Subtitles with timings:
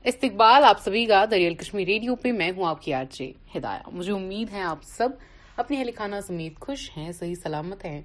[0.10, 3.22] استقبال آپ سبھی کا دریال کشمیر ریڈیو پہ میں ہوں آپ کی آج
[3.56, 5.10] ہدایہ مجھے امید ہے آپ سب
[5.58, 8.02] اپنے اہل خانہ سمیت خوش ہیں صحیح سلامت ہیں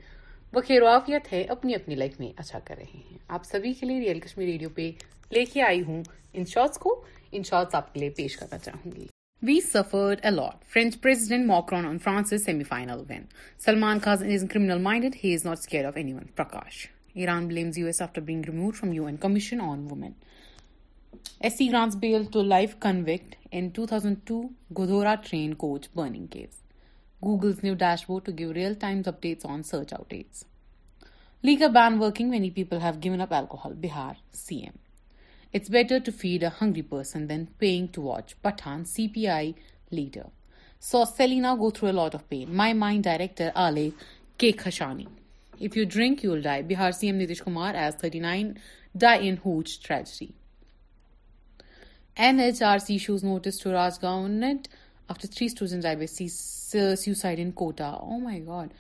[0.53, 4.47] وہ خیروافیت ہے اپنی اپنی لائف میں اچھا کر رہے ہیں آپ سبھی ریئل کشمیر
[4.47, 4.91] ریڈیو پہ
[5.35, 5.97] لے کے آئی ہوں
[6.33, 6.79] ان ان شارٹس
[7.49, 8.91] شارٹس کو آپ کے لیے پیش کرنا چاہوں
[20.01, 20.01] گی
[22.03, 24.35] وی in 2002
[24.79, 26.60] Godhora train coach burning case
[27.25, 30.45] Google's new dashboard to give real-time updates on search outdates.
[31.43, 34.77] Liquor ban working, many people have given up alcohol, Bihar CM.
[35.53, 39.55] It's better to feed a hungry person than paying to watch, Pathan CPI
[39.91, 40.27] leader.
[40.79, 42.55] Saw Selena go through a lot of pain.
[42.55, 43.93] My Mind director Ale
[44.39, 44.53] K.
[44.53, 45.09] Khashani.
[45.61, 46.63] If you drink, you'll die.
[46.63, 48.61] Bihar CM Nitish Kumar as 39
[48.97, 50.33] die in hooch tragedy.
[52.17, 54.65] NHRC issues notice to Rajgarh
[55.11, 56.31] after 3 students die by
[56.73, 58.73] suicide in Kota oh my God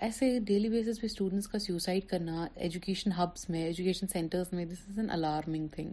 [0.00, 4.82] ایسے daily basis پہ students کا suicide کرنا education hubs میں education centres میں this
[4.88, 5.90] is an alarming thing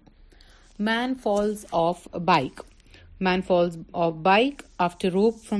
[0.84, 2.62] man falls off bike
[3.28, 5.54] man falls off bike after rope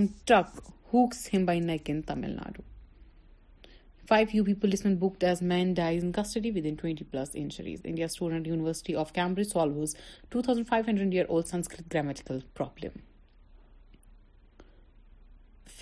[0.94, 2.62] hooks tick by neck in Tamil Nadu
[4.10, 7.30] five U P police man book as man dies in custody with in twenty plus
[7.34, 9.96] injuries India student University of Cambridge solves
[10.30, 13.00] two thousand five hundred year old Sanskrit grammatical problem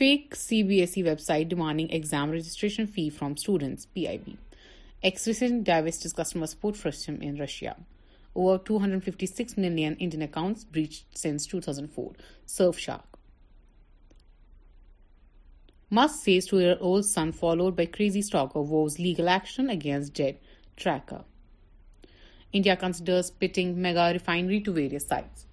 [0.02, 4.36] fake CBSE website demanding exam registration fee from students, PIB.
[5.04, 7.76] Ex-Recent divested customer support system in Russia.
[8.34, 12.14] Over 256 million Indian accounts breached since 2004.
[12.48, 13.04] Surfshark.
[15.92, 20.42] Musk says 2-year-old son followed by crazy stalker vows legal action against jet
[20.76, 21.26] tracker.
[22.52, 25.40] India considers pitting mega refinery to various sites.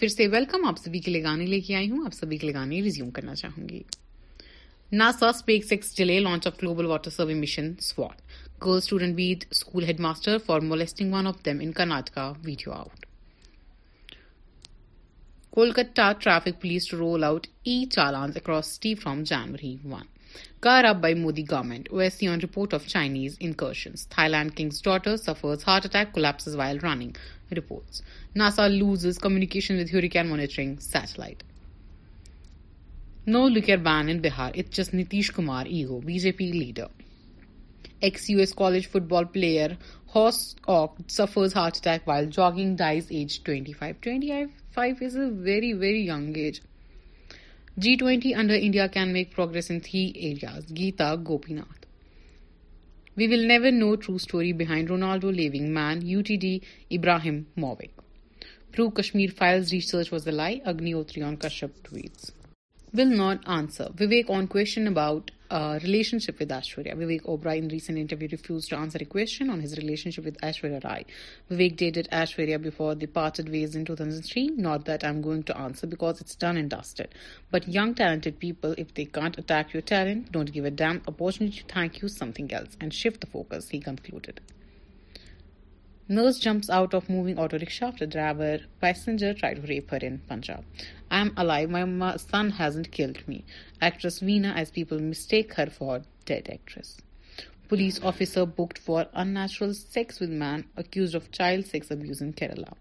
[0.00, 3.80] پھر سے welcome آپ سبھی کے لیے گانے لے کے آئی ہوں آپ کے لیے
[6.20, 11.26] launch of global water survey mission girl student with school head master for molesting one
[11.26, 13.06] of them انٹکا video out
[15.58, 20.06] Kolkata traffic police to roll out e challans across city from January one
[20.64, 25.16] کر اب by مواد government او ایسی on report of Chinese incursions Thailand king's daughter
[25.16, 27.16] suffers heart attack collapses while ring
[27.56, 28.00] report
[28.36, 31.42] NASA loses communication can monitoring satellite
[33.28, 37.06] no longer been انہار it's Nitish Kumar ego B J P leader
[38.08, 39.70] ex U S college football player
[40.14, 40.36] has
[40.76, 46.36] آک suffers heart attack while jogging dies age twenty five twenties a very very young
[46.38, 46.60] age
[47.82, 51.14] G twenty under India can make progress in three areas Gita
[51.54, 51.84] Gopinath
[53.16, 56.54] we will never know true story behind Ronaldo leaving Man U T D
[57.64, 57.82] Ibrahimovic
[58.74, 60.58] pro Kashmir Files research was the lie
[60.98, 62.30] Agnihotri on Kashyap tweets
[62.98, 64.46] will not answer Vivek on
[64.88, 66.94] about relationship with Aishwarya.
[66.94, 70.84] Vivek Oberoi in recent interview refused to answer a question on his relationship with Aishwarya
[70.84, 71.06] Rai.
[71.50, 74.48] Vivek dated Aishwarya before they parted ways in 2003.
[74.48, 77.14] Not that I'm going to answer because it's done and dusted.
[77.50, 81.58] But young talented people, if they can't attack your talent, don't give a damn opportunity
[81.60, 84.40] to thank you something else and shift the focus, he concluded.
[86.10, 90.20] Nurse jumps out of moving auto rickshaw after driver passenger tried to rape her in
[90.20, 90.64] Punjab.
[91.10, 93.44] I'm alive, my son hasn't killed me.
[93.78, 96.96] Actress Veena, as people mistake her for dead actress.
[97.68, 102.72] Police officer booked for unnatural sex with man accused of child sex abuse in Kerala.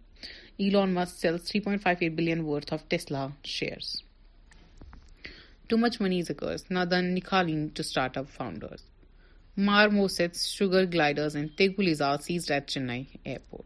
[0.57, 4.03] Elon Musk sells $3.58 billion worth of Tesla shares.
[5.67, 6.63] Too much money is a curse.
[6.71, 8.85] Nadan Nikalini to startup founders.
[9.57, 13.65] marmosets, sugar gliders, and tegulis are seized at Chennai airport.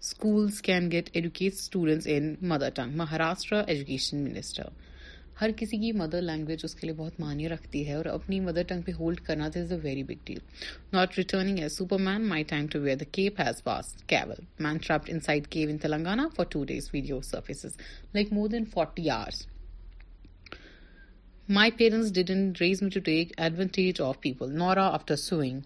[0.00, 2.92] Schools can get educate students in mother tongue.
[2.94, 4.68] Maharashtra Education Minister.
[5.40, 8.62] ہر کسی کی mother language اس کے لیے بہت معنی رکھتی ہے اور اپنی مدر
[8.68, 10.38] ٹنگ پہ ہولڈ کرنا this a very big deal
[10.92, 13.62] not retiring as Superman my time to wear the cap has
[14.08, 14.76] Kewal man
[15.26, 17.76] inside cave in Telangana for two days video services
[18.14, 19.42] like more than forty forty
[21.52, 25.60] my parents didn't raise me to take advantage of people Nora after suing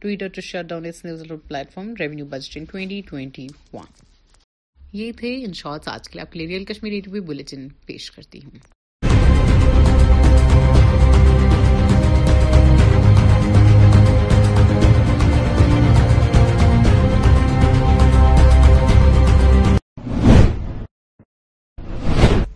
[0.00, 1.22] Twitter to shut down news
[1.74, 2.26] platform revenue
[2.70, 3.86] twenty twenty one
[4.98, 8.10] یہ تھے in shorts آج کے کے لیے لیے آپ real Kashmir Kashmiri bulletin پیش
[8.10, 8.58] کرتی ہوں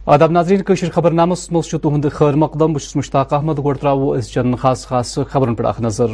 [0.08, 1.46] ناظرین کشر خبر نامس
[1.82, 3.58] تہد خیر مقدم بس مشتاق احمد
[4.16, 6.06] اس چن خاص خاص خبر پہ اخ نظر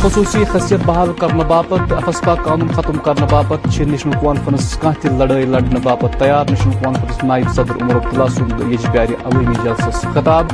[0.00, 5.46] خصوصی حیثیت بحال کرنے باپت افسپا قانون ختم کرنے باپت نیشنل کانفرنس کان تہ لڑائی
[5.52, 10.46] لڑنے باپت تیار نیشنل کانفرنس نائب صدر عمر اللہ سارے عومی جلس جلسس خطاب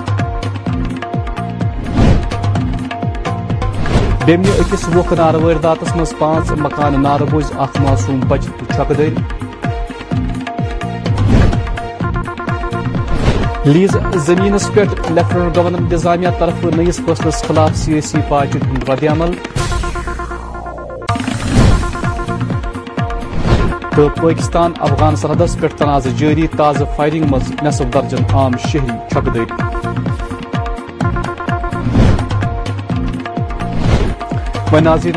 [4.26, 9.23] بیم اکس وقت ناروات مز پانچ مکان نار بوز اخ معصوم بچ چھک دن
[13.72, 13.96] لیز
[14.26, 19.30] زمین لیفٹنٹ گورنر انتظامیہ طرف نئیس فصلس خلاف سیاسی پارٹی ہند رد عمل
[23.96, 28.96] تو پاکستان افغان سرحدس پہ تنازع جاری تازہ فائرنگ مز نصف درجن عام شہری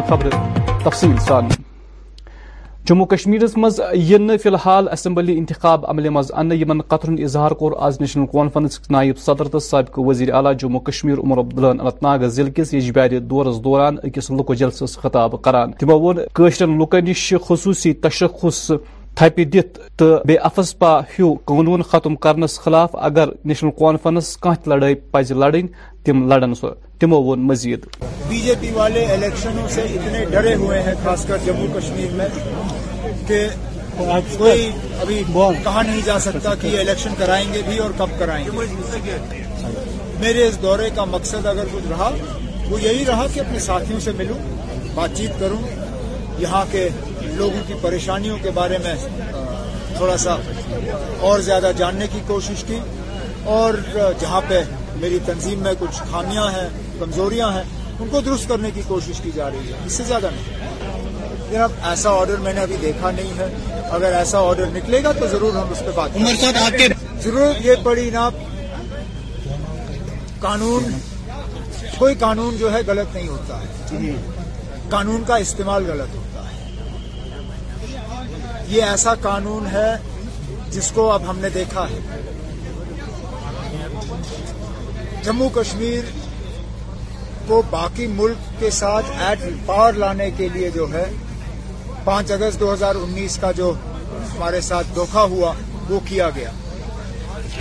[0.07, 0.25] خبر
[0.83, 1.45] تفصیل سان
[2.89, 7.71] جموں کشمیرس مز ین فی الحال اسمبلی انتخاب عمل مز ان قطر ہند اظہار کور
[7.87, 12.01] آز نیشنل کانفرنس نائب صدر تو سابق وزیر اعلیٰ جموں کشمیر عمر عبداللہ اللہ انت
[12.03, 17.33] ناگ ضلع کس یشبار دورس دوران اکس لکو جلسہ خطابہ كران تن كشر لکن نش
[17.47, 18.65] خصوصی تشخص
[19.15, 24.95] تھپہ دت تو بی افسپا ہیو قانون ختم کرنس خلاف اگر نیشنل کانفرنس كہ لڑائی
[25.11, 25.67] پز لڑن
[26.05, 26.69] تم لڑن سو
[27.01, 27.85] تمو وون مزید
[28.29, 32.25] بی جے پی والے الیکشنوں سے اتنے ڈرے ہوئے ہیں خاص کر جموں کشمیر میں
[33.27, 33.39] کہ
[33.97, 34.67] کوئی
[35.01, 39.15] ابھی کہا نہیں جا سکتا کہ الیکشن کرائیں گے بھی اور کب کرائیں گے
[40.19, 42.09] میرے اس دورے کا مقصد اگر کچھ رہا
[42.69, 45.59] وہ یہی رہا کہ اپنے ساتھیوں سے ملوں بات چیت کروں
[46.41, 46.87] یہاں کے
[47.37, 48.93] لوگوں کی پریشانیوں کے بارے میں
[49.97, 50.37] تھوڑا سا
[51.31, 52.79] اور زیادہ جاننے کی کوشش کی
[53.57, 53.73] اور
[54.21, 54.61] جہاں پہ
[55.01, 56.69] میری تنظیم میں کچھ خامیاں ہیں
[57.01, 57.63] کمزوریاں ہیں
[58.01, 60.49] ان کو درست کرنے کی کوشش کی جا رہی ہے اس سے زیادہ نہیں
[61.89, 63.47] ایسا آرڈر میں نے ابھی دیکھا نہیں ہے
[63.95, 66.09] اگر ایسا آرڈر نکلے گا تو ضرور ہم اس پہ بات
[67.23, 68.23] ضرور یہ پڑی نا
[71.97, 73.67] کوئی قانون جو ہے غلط نہیں ہوتا ہے
[74.91, 76.53] قانون کا استعمال غلط ہوتا ہے
[78.69, 79.91] یہ ایسا قانون ہے
[80.77, 81.99] جس کو اب ہم نے دیکھا ہے
[85.25, 86.01] جموں کشمیر
[87.47, 91.05] کو باقی ملک کے ساتھ ایٹ پار لانے کے لیے جو ہے
[92.03, 93.73] پانچ اگست دو ہزار انیس کا جو
[94.33, 95.53] ہمارے ساتھ دھوکہ ہوا
[95.89, 96.49] وہ کیا گیا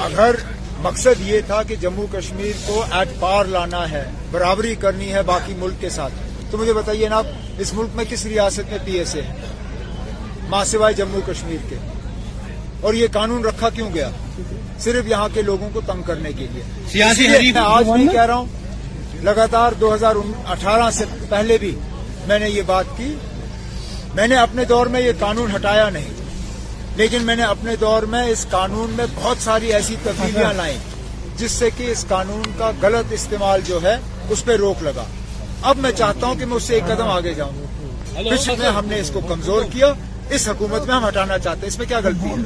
[0.04, 0.34] اگر
[0.82, 5.54] مقصد یہ تھا کہ جموں کشمیر کو ایٹ پار لانا ہے برابری کرنی ہے باقی
[5.58, 6.14] ملک کے ساتھ
[6.50, 7.20] تو مجھے بتائیے نا
[7.64, 9.48] اس ملک میں کس ریاست میں پی ایس اے ہے
[10.50, 11.76] ماں سوائے جموں کشمیر کے
[12.86, 14.08] اور یہ قانون رکھا کیوں گیا
[14.86, 18.34] صرف یہاں کے لوگوں کو تنگ کرنے کے لیے سیاسی میں آج نہیں کہہ رہا
[18.36, 18.59] ہوں
[19.24, 20.16] لگاتار دو ہزار
[20.52, 21.74] اٹھارہ سے پہلے بھی
[22.28, 23.14] میں نے یہ بات کی
[24.14, 26.18] میں نے اپنے دور میں یہ قانون ہٹایا نہیں
[26.96, 30.78] لیکن میں نے اپنے دور میں اس قانون میں بہت ساری ایسی تبدیلیاں لائیں
[31.38, 33.96] جس سے کہ اس قانون کا غلط استعمال جو ہے
[34.34, 35.04] اس پہ روک لگا
[35.70, 37.66] اب میں چاہتا ہوں کہ میں اس سے ایک قدم آگے جاؤں
[38.14, 39.92] پچھلے میں ہم نے اس کو کمزور کیا
[40.36, 42.42] اس حکومت میں ہم ہٹانا چاہتے ہیں اس میں کیا غلطی ہے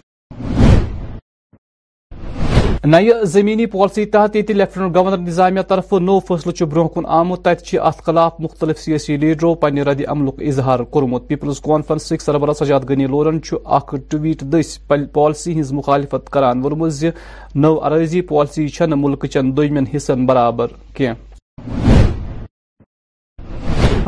[2.92, 7.42] نی زمینی پالسی تحت ییٚتہِ لینٹ گورنر نظامیہ طرفہٕ نوٚو فٲصلہٕ چھُ طرف کُن آمُت
[7.44, 12.58] تَتہِ چھِ ات خلاف مُختٔلِف سیٲسی لیڈرو پنہ ردِ عملُک اِظہار کوٚرمُت پیپلز کانفرنسٕکۍ سربراہ
[12.64, 17.10] سجاد غنی لورن ٹویٹ دٔسۍ پالسی ہٕنٛز مُخالفت کران ووٚنمُت زِ
[17.54, 21.32] نٔو عرضی پالسی یھ مُلکہٕ چٮ۪ن دن حِصن برابر کینٛہہ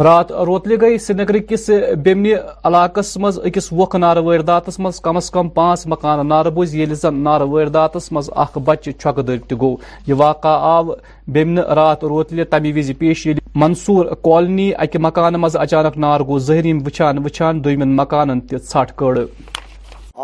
[0.05, 1.69] رات روتلی گئی سری نگر کس
[2.05, 2.33] بیمنی
[2.65, 6.95] علاقس مز اکس وق نار وردات مز کم از کم پانچ مکان نار بوز یل
[6.95, 9.75] زن نار وردات مز اخ بچ چھک دب گو
[10.07, 10.89] یہ واقعہ آو
[11.33, 16.39] بیمن رات روتلی تمی وز پیش یل منصور کالنی اکہ مکان مز اچانک نار گو
[16.47, 19.19] زہریم وچان وچان دویمن مکانن تی ژھٹ کڑ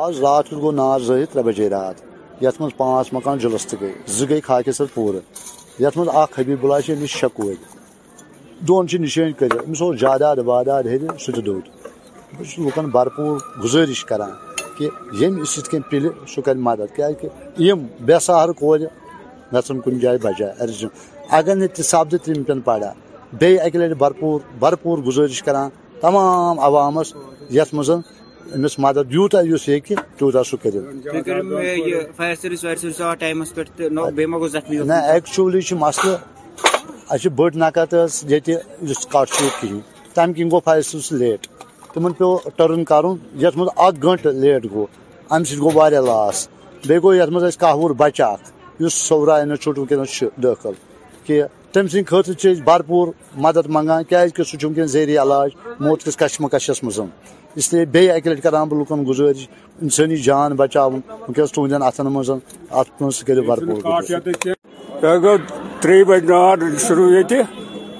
[0.04, 4.40] آج رات گو نار زہر ترے بجے رات یت مز پانچ مکان جلست گئی زگئی
[4.46, 5.14] خاکے سر پور
[5.80, 7.56] یت مز اخ حبیب بلاشی نش شکوئی
[8.68, 9.18] دنچ نشت
[9.66, 13.08] امس جادا وادات ہر سھرپور
[13.64, 14.32] گزارش كران
[14.78, 14.86] كہ
[15.20, 15.76] یم سہ
[16.44, 16.90] كر مدد
[17.58, 17.72] كی
[18.06, 18.80] بے سہار كور
[19.52, 20.88] گھن كن جائیں بجائے ارجن
[21.38, 22.30] اگر نیس سپد
[22.64, 22.92] پڑا
[23.40, 23.94] بیہ اكہ لہ
[24.72, 25.68] بور گزارش كرانا
[26.00, 27.12] تمام عوامس
[27.58, 29.78] یت مز امس مدد یوتا اس یہ
[30.18, 30.78] تیوتہ سہیل
[34.08, 36.16] نیكچلی مسلہ
[37.14, 37.94] اچھے بڑ نقد
[38.30, 38.50] کٹ
[39.12, 39.64] چوٹ
[40.14, 41.46] کن گو فیصل لیٹ
[41.94, 42.24] تمہن پی
[42.56, 43.04] ٹرن کر
[44.04, 44.86] گنٹ لیٹ گو
[45.30, 46.46] سو سوا لاس
[46.86, 48.34] بیو مزہ کہو ور بچہ
[48.84, 49.92] اس صورا انسچوٹ ورک
[50.42, 50.72] داخل
[51.24, 51.42] کہ
[51.72, 53.08] تم سھرپور
[53.44, 55.50] مدد منگان کی وٕنکیٚن زیرِ علاج
[55.80, 56.80] موت کس کشمہ کشس
[57.58, 59.48] اس لیے بیٚیہِ اَکہِ لَٹہِ کَران بہٕ لُکَن گُزٲرِش
[59.82, 62.30] اِنسٲنی جان بَچاوُن وٕنکیٚس تُہنٛدٮ۪ن اَتھَن منٛز
[62.78, 63.80] اَتھ منٛز کٔرِو بھرپوٗر
[65.00, 65.38] تۄہہِ گوٚو
[65.80, 67.40] ترٛیٚیہِ بَجہِ نار شروٗع ییٚتہِ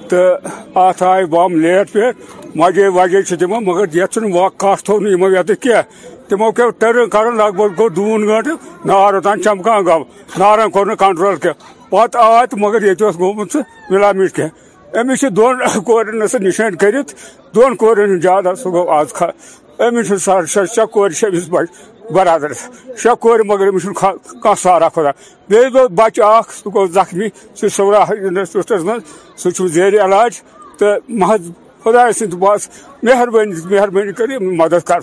[0.08, 2.16] تہٕ اَتھ آیہِ بَم لیٹ پٮ۪ٹھ
[2.58, 5.82] وجے وجے چھِ تِمو مگر یَتھ چھُنہٕ وق کَٹھ تھوٚو نہٕ یِمو ییٚتہِ کینٛہہ
[6.28, 10.04] تِمو پیوٚو ٹٔرٕن کَرُن لگ بگ گوٚو دوٗن گٲنٛٹہٕ نار اوٚتام چَمکان گوٚو
[10.38, 13.58] نارَن کوٚر نہٕ کَنٹرٛول کینٛہہ پَتہٕ آے تہٕ مگر ییٚتہِ اوس گوٚمُت سُہ
[13.90, 14.60] مِلا میٖٹ کینٛہہ
[15.00, 17.12] امس دون دون سہ نشان كرت
[17.54, 19.30] دون كورن جادہ سہ گو آز آج
[19.86, 21.68] امس ساڑھے شی كورش بچ
[22.14, 22.52] برادر
[23.02, 23.86] شی كور مگر أمس
[24.42, 25.06] كا سارا خود
[25.48, 27.28] بیس بچہ اخ س زخمی
[27.68, 30.40] سورا انسپٹلس مجھ سو زیر علاج
[30.78, 31.50] تو محض
[31.84, 32.68] خدا ست بس
[33.02, 35.00] مہربانی مہربانی کر مدد کر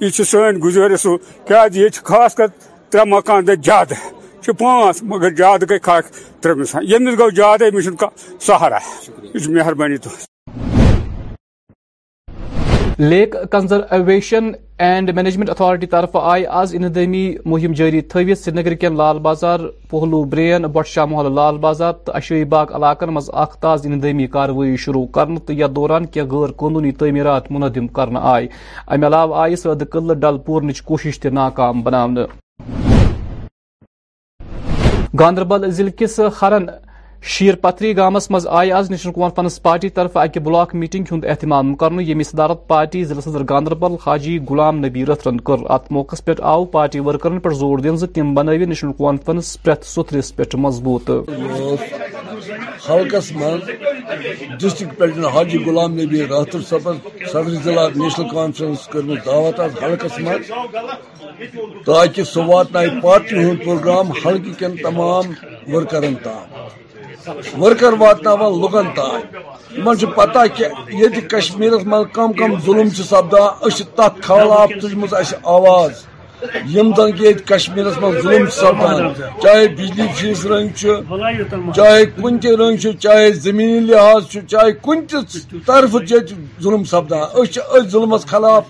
[0.00, 1.08] یہ سن گزشہ
[1.48, 2.46] كی جی خاص کر
[2.90, 3.94] ترے مکان دے زیادہ
[4.48, 5.94] چھ پانچ مگر زیادہ گئی کھا
[6.42, 8.06] ترے گسان یمس گو زیادہ امس کا
[8.46, 8.78] سہارا
[9.22, 10.08] یہ مہربانی تہ
[12.98, 14.50] lake conservation
[14.86, 19.60] and management authority طرف آئی آز اندمی مہم جاری تھوت سری نگر کین لال بازار
[19.90, 24.26] پہلو برین بٹ شاہ محل لال بازار تو اشوی باغ علاقن مز اخ تاز اندمی
[24.38, 28.48] کاروائی شروع کرن تو یا دوران کی غیر قانونی تعمیرات منعدم کرنا آئی
[28.86, 32.04] ام علاوہ آئی صد قلعہ ڈل پورنچ کوشش تہ ناکام بنا
[35.18, 36.64] گاندربل ضلع کس خرن
[37.22, 41.74] شیر پتری گامس مز آئی آز نیشنل کانفرنس پارٹی طرف اکہ بلاک میٹنگ ہند اہتمام
[41.80, 46.32] کرنے یم صدارت پارٹی ضلع صدر گاندربل حاجی غلام نبی رتھرن کر ات موقع پہ
[46.52, 51.10] آو پارٹی ورکرن پر زور دن تم بنو نیشنل کانفرنس پریت ستھرس پہ مضبوط
[52.88, 53.70] حلقس مز
[54.60, 56.92] ڈسٹرک پلیٹن حاجی غلام نبی راتھر صبح
[57.32, 60.50] صدر ضلع نیشنل کانفرنس کرم دعوت آز حلقس مز
[61.86, 65.32] تاکہ سہ وات پارٹی ہند پروگرام حلقہ کن تمام
[65.72, 66.66] ورکرن تام
[67.60, 68.28] ورکر واتن
[68.62, 75.04] لکن تین تمہیر مجھ کم کم ظلم سے سپدان اچھے تک خالاف تجم
[75.56, 76.04] آواز
[76.74, 76.92] من
[78.22, 80.68] ظلم سپدان چاہے بجلی فیس رنگ
[81.76, 82.50] چاہے کن تہ
[82.82, 85.20] چھو چاہے زمینی لحاظ چاہے کن چھو
[86.62, 88.64] ظلم سپدان ظلمس خلاف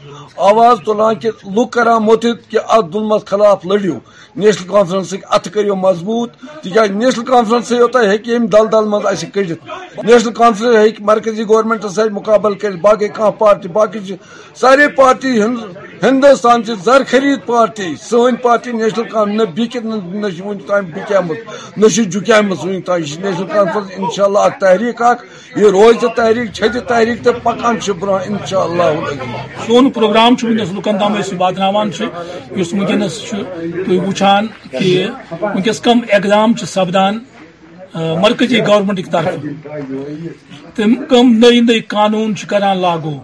[0.50, 3.98] آواز تلان کہ لوگ کرا متد کہ ات ظلم خلاف لڑو
[4.40, 9.42] نیشنل ات کریو مضبوط تیز نیشنل ہے کہ ہم دل دل مزہ كڑ
[10.08, 13.98] نیشنل کہ مرکزی گورنمنٹ سے مقابل کر باقی کان پارٹی باقی
[14.62, 19.48] سارے پارٹی ہند ہندوستان زر خرید پارٹی سن پارٹی نیشنل نام
[20.46, 21.20] ون تم یہ
[22.88, 25.00] نیشنل کانفرنس شاء اللہ تحریک
[25.56, 30.94] یہ اختی تحریک چھت تحریک تو پکان سون پروگرام ونکس لکن
[31.76, 33.38] ونکس تھی
[34.06, 34.90] وچان کہ
[35.40, 37.14] ونکس کم اقدام سپدان
[38.22, 39.34] مرکزی گورنمنٹ طرف
[40.74, 43.16] تم کم نئی نئی قانون کران لاگو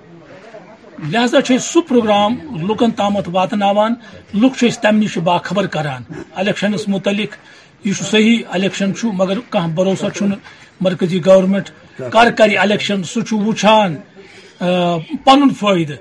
[1.10, 2.34] لہذا سہ پروگرام
[2.68, 3.62] لکن تام واتن
[4.42, 6.02] لکھ تمہ نش باخبر کران
[6.42, 7.34] الیکشنس متعلق
[7.86, 10.32] یہ صحیح الیکشن مگر کھانا بھروسہ چھ
[10.84, 11.70] مرکزی گورنمنٹ
[12.12, 13.94] کر کر الیکشن سہ وچان
[15.24, 15.94] پن فائدہ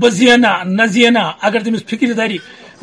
[0.00, 2.36] بہ زینا نہ زینا اگر تمس فکر دری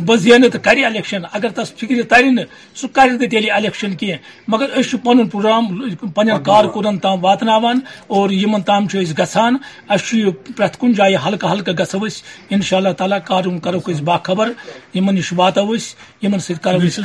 [0.06, 2.42] بہ زینے تو الیکشن اگر تس فکر تر نا
[2.82, 4.12] سہ کر تیل الیکشن کی
[4.48, 8.86] مگر اس پن پروگرام پن کارکن تام اور امن تام
[9.20, 9.58] گسان
[9.94, 10.10] اس
[10.56, 12.06] پریت کن جائے ہلکہ ہلکہ گھو
[12.50, 14.52] ان شاء اللہ تعالیٰ کارون کرو باخبر
[14.94, 15.58] یمن نش وات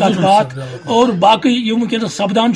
[0.00, 2.52] بات اور باقی یہ ونکس سپدان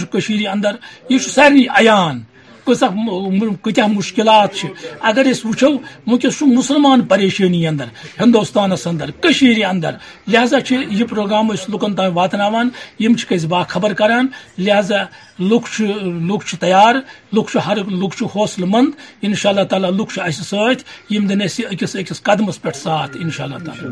[0.53, 0.77] اندر
[1.09, 2.23] یہ سارے عیان
[2.67, 4.65] كتہ مشکلات
[5.11, 5.69] اگر اچھو
[6.07, 7.87] ونکس مسلمان پریشانی اندر
[8.21, 9.93] ہندوستانس اندر کشیر اندر
[10.33, 14.27] لہذا یہ پروگرام تام لان واتن کس باخبر کران
[14.59, 15.03] لہذا
[15.39, 16.95] لیار
[17.33, 18.91] لر لوصل مند
[19.25, 23.85] انشاء اللہ تعالی اس ساتھ یم دن اکس اكس قدمس پہ ساتھ اشاء اللہ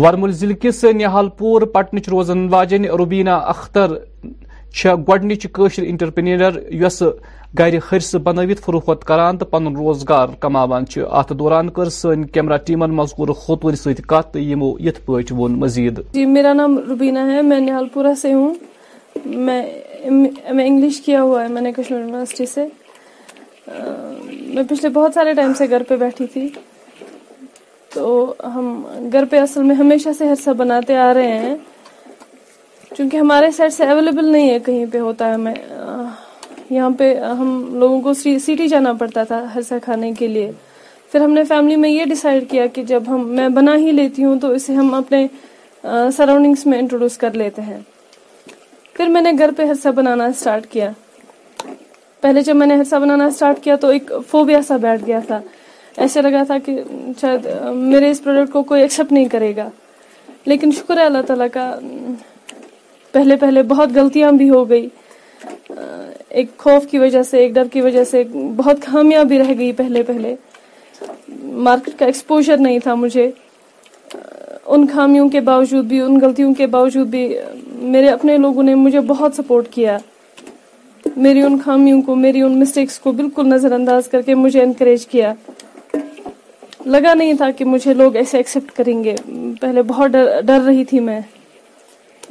[0.00, 3.94] ورمل ضلع کس نہال پور پٹنچ روزن واجن روبینہ اختر
[5.08, 7.02] گۄڈنِچ کٲشِر انٹرپرینر یۄس
[7.58, 12.56] گرِ ہرسہ بنٲوِتھ فروخت کران تو پن روزگار کما چھِ ات دوران کر سٲنۍ کیمرہ
[12.66, 12.90] ٹیمن
[14.84, 18.54] یِتھ پٲٹھۍ ووٚن مزید جی میرا نام روبینا ہے میں نہال پورہ سے ہوں
[19.46, 19.62] میں
[20.04, 22.66] انگلش کیا ہوا ہے میں نے کشمیر یونیورسٹی سے
[24.54, 26.48] میں پچھلے بہت سارے ٹائم سے گھر پہ بیٹھی تھی
[27.94, 28.10] تو
[28.54, 28.80] ہم
[29.12, 31.54] گھر پہ اصل میں ہمیشہ سے ہر بناتے آ رہے ہیں
[32.96, 35.54] چونکہ ہمارے سائڈ سے اویلیبل نہیں ہے کہیں پہ ہوتا ہے ہمیں
[36.70, 37.48] یہاں پہ ہم
[37.78, 40.50] لوگوں کو سٹی جانا پڑتا تھا حرسہ کھانے کے لیے
[41.12, 44.24] پھر ہم نے فیملی میں یہ ڈیسائیڈ کیا کہ جب ہم میں بنا ہی لیتی
[44.24, 45.26] ہوں تو اسے ہم اپنے
[46.16, 47.78] سراؤنڈنگس میں انٹروڈیوس کر لیتے ہیں
[48.96, 50.90] پھر میں نے گھر پہ ہر سا بنانا اسٹارٹ کیا
[52.20, 55.40] پہلے جب میں نے حدسہ بنانا اسٹارٹ کیا تو ایک فوبیا سا بیٹھ گیا تھا
[56.06, 56.82] ایسے لگا تھا کہ
[57.20, 59.68] شاید میرے اس پروڈکٹ کو کوئی ایکسیپٹ نہیں کرے گا
[60.46, 61.70] لیکن شکر ہے اللہ تعالیٰ کا
[63.12, 64.86] پہلے پہلے بہت غلطیاں بھی ہو گئی
[66.38, 68.22] ایک خوف کی وجہ سے ایک ڈر کی وجہ سے
[68.56, 70.34] بہت خامیاں بھی رہ گئی پہلے پہلے
[71.68, 73.30] مارکیٹ کا ایکسپوجر نہیں تھا مجھے
[74.66, 77.22] ان خامیوں کے باوجود بھی ان غلطیوں کے باوجود بھی
[77.94, 79.96] میرے اپنے لوگوں نے مجھے بہت سپورٹ کیا
[81.24, 85.06] میری ان خامیوں کو میری ان مسٹیکس کو بالکل نظر انداز کر کے مجھے انکریج
[85.06, 85.32] کیا
[86.86, 89.14] لگا نہیں تھا کہ مجھے لوگ ایسے ایکسیپٹ کریں گے
[89.60, 90.16] پہلے بہت
[90.46, 91.20] ڈر رہی تھی میں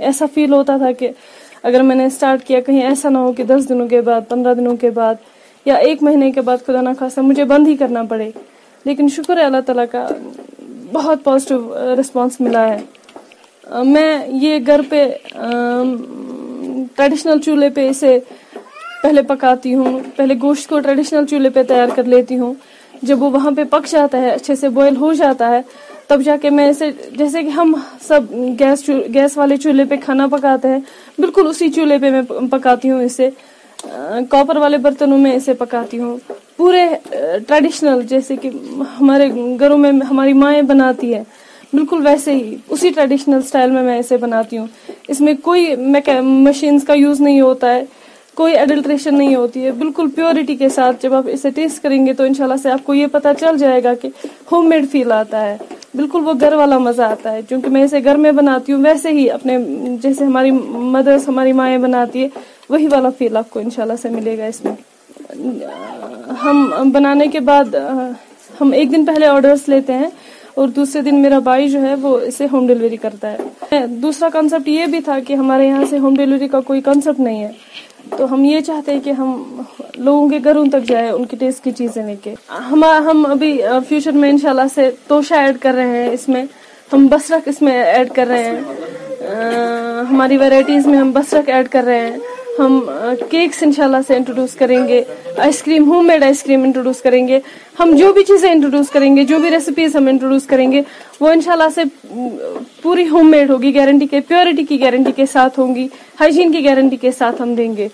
[0.06, 1.10] ایسا فیل ہوتا تھا کہ
[1.70, 4.54] اگر میں نے اسٹارٹ کیا کہیں ایسا نہ ہو کہ دس دنوں کے بعد پندرہ
[4.54, 5.16] دنوں کے بعد
[5.66, 8.30] یا ایک مہینے کے بعد خدا نہ خاصا مجھے بند ہی کرنا پڑے
[8.86, 10.08] لیکن شکر ہے اللہ تعالیٰ کا
[10.92, 15.06] بہت پازیٹیو رسپانس ملا ہے میں یہ گھر پہ
[16.96, 18.18] ٹریڈیشنل چولہے پہ اسے
[19.02, 22.54] پہلے پکاتی ہوں پہلے گوشت کو ٹریڈیشنل چولہے پہ تیار کر لیتی ہوں
[23.08, 25.62] جب وہ وہاں پہ پک جاتا ہے اچھے سے بوائل ہو جاتا ہے
[26.08, 27.74] تب جا کے میں اسے جیسے کہ ہم
[28.08, 30.80] سب گیس گیس والے چولہے پہ کھانا پکاتے ہیں
[31.20, 33.30] بالکل اسی چولہے پہ میں پکاتی ہوں اسے
[34.30, 36.18] کاپر والے برتنوں میں اسے پکاتی ہوں
[36.58, 36.86] پورے
[37.48, 38.50] ٹریڈیشنل جیسے کہ
[39.00, 39.28] ہمارے
[39.60, 41.22] گھروں میں ہماری مائیں بناتی ہے
[41.74, 44.68] بالکل ویسے ہی اسی ٹریڈیشنل سٹائل میں میں اسے بناتی ہوں
[45.14, 45.76] اس میں کوئی
[46.22, 47.84] مشینز کا یوز نہیں ہوتا ہے
[48.38, 52.14] کوئی ایڈلٹریشن نہیں ہوتی ہے بالکل پیورٹی کے ساتھ جب آپ اسے ٹیسٹ کریں گے
[52.18, 54.10] تو انشاءاللہ سے آپ کو یہ پتہ چل جائے گا کہ
[54.52, 55.56] ہوم میڈ فیل آتا ہے
[55.96, 59.12] بالکل وہ گھر والا مزہ آتا ہے چونکہ میں اسے گھر میں بناتی ہوں ویسے
[59.14, 59.58] ہی اپنے
[60.02, 62.28] جیسے ہماری مدرس ہماری مائیں بناتی ہے
[62.70, 64.74] وہی والا فیل آپ کو انشاءاللہ سے ملے گا اس میں
[66.44, 67.76] ہم بنانے کے بعد
[68.62, 70.10] ہم ایک دن پہلے آرڈرز لیتے ہیں
[70.62, 73.38] اور دوسرے دن میرا بھائی جو ہے وہ اسے ہوم ڈلیوری کرتا ہے
[74.02, 77.44] دوسرا کنسپٹ یہ بھی تھا کہ ہمارے یہاں سے ہوم ڈیلیوری کا کوئی کنسپٹ نہیں
[77.44, 77.50] ہے
[78.18, 79.34] تو ہم یہ چاہتے ہیں کہ ہم
[80.08, 82.34] لوگوں کے گھروں تک جائے ان کی ٹیسٹ کی چیزیں لے کے
[82.72, 83.58] ہم ہم ابھی
[83.90, 86.46] فیوچر میں انشاءاللہ سے توشا ایڈ کر رہے ہیں اس میں
[86.94, 89.46] ہم بسرک اس میں ایڈ کر رہے ہیں
[90.10, 92.18] ہماری ورائٹیز میں ہم بسرک ایڈ کر رہے ہیں
[92.60, 92.80] ہم
[93.30, 95.02] کیکس انشاءاللہ سے انٹروڈیوس کریں گے
[95.44, 97.40] ice cream homemade ice cream introduce کریں گے
[97.80, 100.82] ہم جو بھی چیزیں انٹروڈیوس کریں گے جو بھی ریسیپیز ہم انٹروڈیوس کریں گے
[101.20, 101.84] وہ انشاءاللہ سے
[102.82, 105.88] پوری ہوم میڈ ہوگی گارنٹی کے پیورٹی کی گارنٹی کے ساتھ ہوں گی
[106.20, 107.88] ہائیجین کی گارنٹی کے ساتھ ہم دیں گے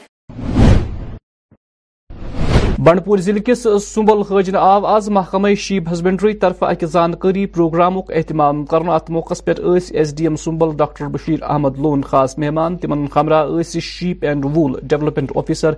[2.83, 8.63] بنڈپور ضلع کس سمبل حاجن آو آز محکمہ شیپ ہسبینڈری طرف اکہ زانکاری پروگرام اہتمام
[8.95, 9.51] ات موقع پہ
[9.93, 14.45] S D M Sumbal doctor Bashir Ahmad Lone خاص مہمان تمن ہمراہ اس sheep and
[14.55, 15.73] wool development officer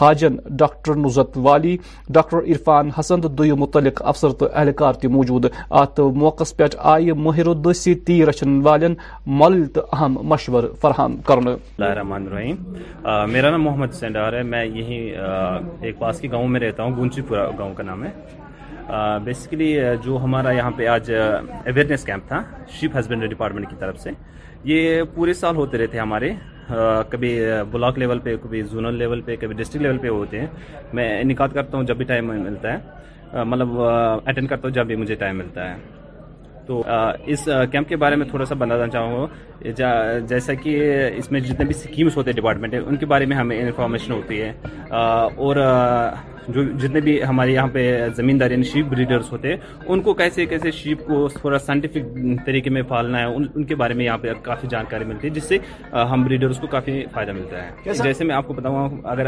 [0.00, 1.76] Hajin doctor Nusrat Wali
[2.14, 5.44] doctor Irfan حسن تو متعلق افسر تو اہلکار تہ موجود
[5.82, 8.60] ات موقع پہ آئی ماہر الدسی تی رچن
[9.26, 11.38] مل تو اہم مشور فراہم کر
[16.38, 18.10] گاؤں میں رہتا ہوں گونچی پورا گاؤں کا نام ہے
[19.24, 19.68] بیسیکلی
[20.04, 22.42] جو ہمارا یہاں پہ آج اویئرنیس کیمپ تھا
[22.78, 24.10] شیپ ہسبینڈری ڈپارٹمنٹ کی طرف سے
[24.72, 26.32] یہ پورے سال ہوتے رہتے ہمارے
[27.10, 27.32] کبھی
[27.72, 30.46] بلاک لیول پہ کبھی زونل لیول پہ کبھی ڈسٹرکٹ لیول پہ ہوتے ہیں
[31.00, 34.96] میں نکات کرتا ہوں جب بھی ٹائم ملتا ہے مطلب اٹینڈ کرتا ہوں جب بھی
[35.04, 35.76] مجھے ٹائم ملتا ہے
[36.68, 36.82] تو
[37.32, 39.26] اس کیمپ کے بارے میں تھوڑا سا بتانا چاہوں
[39.78, 40.76] گا جیسا کہ
[41.18, 44.40] اس میں جتنے بھی اسکیمس ہوتے ہیں ڈپارٹمنٹ ان کے بارے میں ہمیں انفارمیشن ہوتی
[44.42, 44.52] ہے
[45.44, 45.56] اور
[46.54, 49.56] جو جتنے بھی ہمارے یہاں پہ زمینداری یعنی شیپ بریڈرز ہوتے ہیں
[49.86, 53.94] ان کو کیسے کیسے شیپ کو تھوڑا سائنٹیفک طریقے میں پالنا ہے ان کے بارے
[53.94, 55.58] میں یہاں پہ کافی جانکاری ملتی ہے جس سے
[56.10, 59.26] ہم بریڈرز کو کافی فائدہ ملتا ہے جیسے میں آپ کو بتاؤں اگر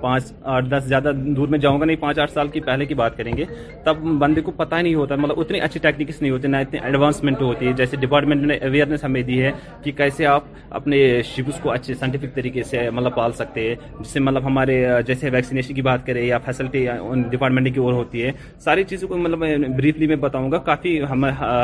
[0.00, 2.94] پانچ آٹھ دس زیادہ دور میں جاؤں گا نہیں پانچ آٹھ سال کی پہلے کی
[3.02, 3.44] بات کریں گے
[3.84, 7.40] تب بندے کو پتہ نہیں ہوتا مطلب اتنی اچھی ٹیکنیکس نہیں ہوتی نہ اتنی ایڈوانسمنٹ
[7.42, 9.50] ہوتی ہے جیسے ڈپارٹمنٹ نے اویئرنیس ہمیں دی ہے
[9.84, 10.44] کہ کیسے آپ
[10.80, 11.02] اپنے
[11.34, 15.30] شیپس کو اچھے سائنٹیفک طریقے سے مطلب پال سکتے ہیں جس سے مطلب ہمارے جیسے
[15.32, 16.38] ویکسینیشن کی بات کریں یا
[16.70, 18.30] فیسلٹی ڈپارٹمنٹ کی اور ہوتی ہے
[18.64, 20.98] ساری چیزوں کو مطلب میں بریفلی میں بتاؤں گا کافی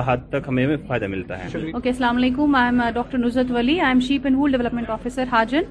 [0.06, 3.90] حد تک ہمیں فائدہ ملتا ہے اوکے السلام علیکم آئی am doctor Nuzhat Wali I
[3.90, 5.62] am sheep and wool development officer Hajin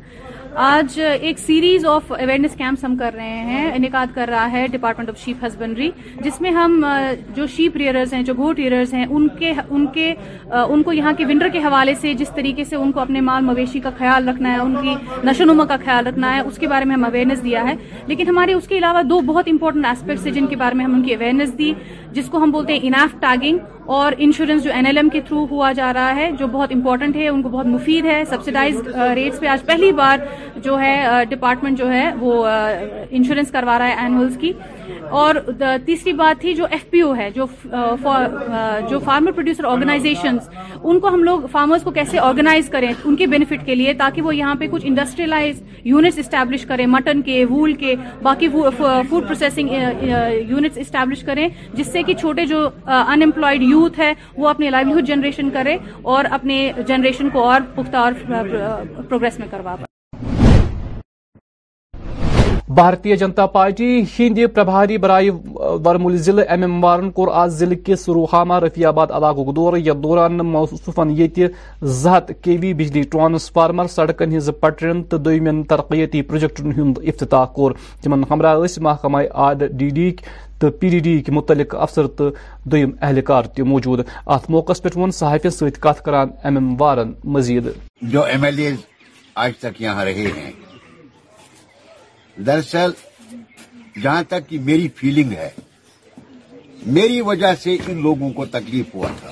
[0.66, 5.10] آج ایک سیریز آف اویئرنیس کیمپس ہم کر رہے ہیں انعقاد کر رہا ہے ڈپارٹمنٹ
[5.10, 5.90] آف شیپ ہسبینڈری
[6.24, 6.84] جس میں ہم
[7.36, 9.06] جو شیپ ریئرز ہیں جو گھوٹ ریئرز ہیں
[10.70, 13.44] ان کو یہاں کے ونڈر کے حوالے سے جس طریقے سے ان کو اپنے مال
[13.44, 16.86] مویشی کا خیال رکھنا ہے ان کی نما کا خیال رکھنا ہے اس کے بارے
[16.86, 17.74] میں ہم اویئرنیس دیا ہے
[18.08, 20.94] لیکن ہمارے اس کے علاوہ دو بہت امپورٹنٹ اسپیکٹس ہیں جن کے بارے میں ہم
[20.94, 21.74] ان کی اویئرنیس دی
[22.14, 25.46] جس کو ہم بولتے ہیں انیف ٹاگنگ اور انشورنس جو این ایل ایم کے تھرو
[25.50, 28.80] ہوا جا رہا ہے جو بہت امپورٹنٹ ہے ان کو بہت مفید ہے سبسیڈائز
[29.16, 30.18] ریٹس uh, پہ آج پہلی بار
[30.64, 32.44] جو ہے ڈپارٹمنٹ uh, جو ہے وہ
[33.20, 34.52] انشورنس uh, کروا رہا ہے اینولس کی
[35.20, 35.36] اور
[35.86, 37.46] تیسری بات تھی جو ایف پی او ہے جو
[38.04, 40.50] فارمر پروڈیوسر آرگنائزیشنز
[40.84, 44.22] ان کو ہم لوگ فارمرز کو کیسے آرگنائز کریں ان کے بینیفٹ کے لیے تاکہ
[44.22, 48.76] وہ یہاں پہ کچھ انڈسٹریلائز یونٹس اسٹیبلش کریں مٹن کے وول کے باقی فوڈ
[49.28, 49.70] پروسیسنگ
[50.50, 55.50] یونٹس اسٹیبلش کریں جس سے کہ چھوٹے جو انمپلائڈ یوتھ ہے وہ اپنے لائیولیہڈ جنریشن
[55.54, 55.78] کرے
[56.16, 58.14] اور اپنے جنریشن کو اور پختہ اور
[59.08, 59.87] پروگرس میں کروا پائے
[62.76, 65.30] بھارتی جنتا پارٹی ہند پربھاری برائے
[65.86, 67.28] ورمول ضلع ایم ایم وارن کور
[67.58, 70.40] ضلع کس روحامہ رفی آباد علاقہ دور یتھ دوران
[72.44, 77.72] کے وی بجلی ٹرانسفارمر سڑکن ہز پٹرین تو دن ترقیتی پروجیکٹن ہند افتتاح کور
[78.04, 80.12] تم ہمراہ محکمہ آر ڈی ڈی
[80.60, 82.30] تو پی ڈی ڈی کے متعلق افسر تو
[82.72, 85.86] دم اہلکار موجود ات موقع پہ وحافی ست
[86.80, 87.70] وارن مزید
[88.14, 88.76] جو ایم ایل
[89.46, 90.52] آج تک یہاں رہے ہیں
[92.46, 92.92] دراصل
[94.02, 95.50] جہاں تک کہ میری فیلنگ ہے
[96.98, 99.32] میری وجہ سے ان لوگوں کو تکلیف ہوا تھا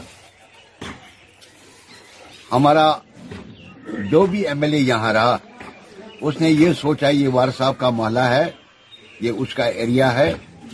[2.51, 2.91] ہمارا
[4.11, 5.37] جو بھی ایم ایل اے یہاں رہا
[6.27, 8.43] اس نے یہ سوچا یہ وار صاحب کا محلہ ہے
[9.21, 10.31] یہ اس کا ایریا ہے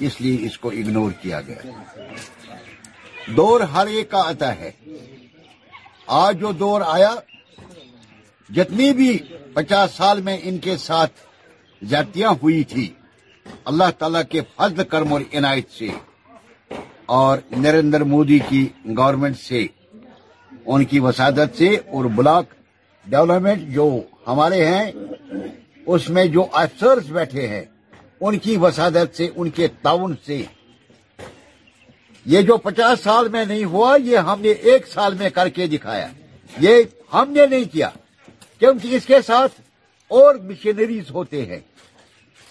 [0.08, 4.72] اس لیے اس کو اگنور کیا گیا دور ہر ایک کا آتا ہے
[6.22, 7.14] آج جو دور آیا
[8.56, 9.18] جتنی بھی
[9.54, 11.28] پچاس سال میں ان کے ساتھ
[11.90, 12.88] زیادتیاں ہوئی تھی
[13.70, 15.88] اللہ تعالیٰ کے فضل کرم اور عنایت سے
[17.20, 18.66] اور نریندر مودی کی
[18.98, 19.66] گورنمنٹ سے
[20.72, 22.54] ان کی وسادت سے اور بلاک
[23.12, 23.88] ڈیولپمنٹ جو
[24.28, 24.92] ہمارے ہیں
[25.94, 27.64] اس میں جو افسرز بیٹھے ہیں
[28.26, 30.42] ان کی وسادت سے ان کے تاؤن سے
[32.34, 35.68] یہ جو پچاس سال میں نہیں ہوا یہ ہم نے ایک سال میں کر کے
[35.68, 36.08] دکھایا
[36.66, 36.82] یہ
[37.14, 37.90] ہم نے نہیں کیا
[38.60, 39.60] کیونکہ اس کے ساتھ
[40.20, 41.60] اور مشینریز ہوتے ہیں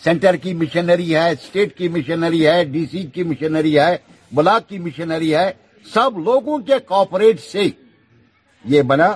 [0.05, 3.97] سینٹر کی مشنری ہے اسٹیٹ کی مشنری ہے ڈی سی کی مشنری ہے
[4.37, 5.51] بلاک کی مشنری ہے
[5.95, 7.63] سب لوگوں کے کوپریٹ سے
[8.73, 9.11] یہ بنا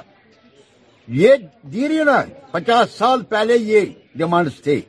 [1.20, 1.34] یہ
[1.72, 2.20] دیری نا
[2.50, 3.80] پچاس سال پہلے یہ
[4.18, 4.80] ڈیمانڈ تھے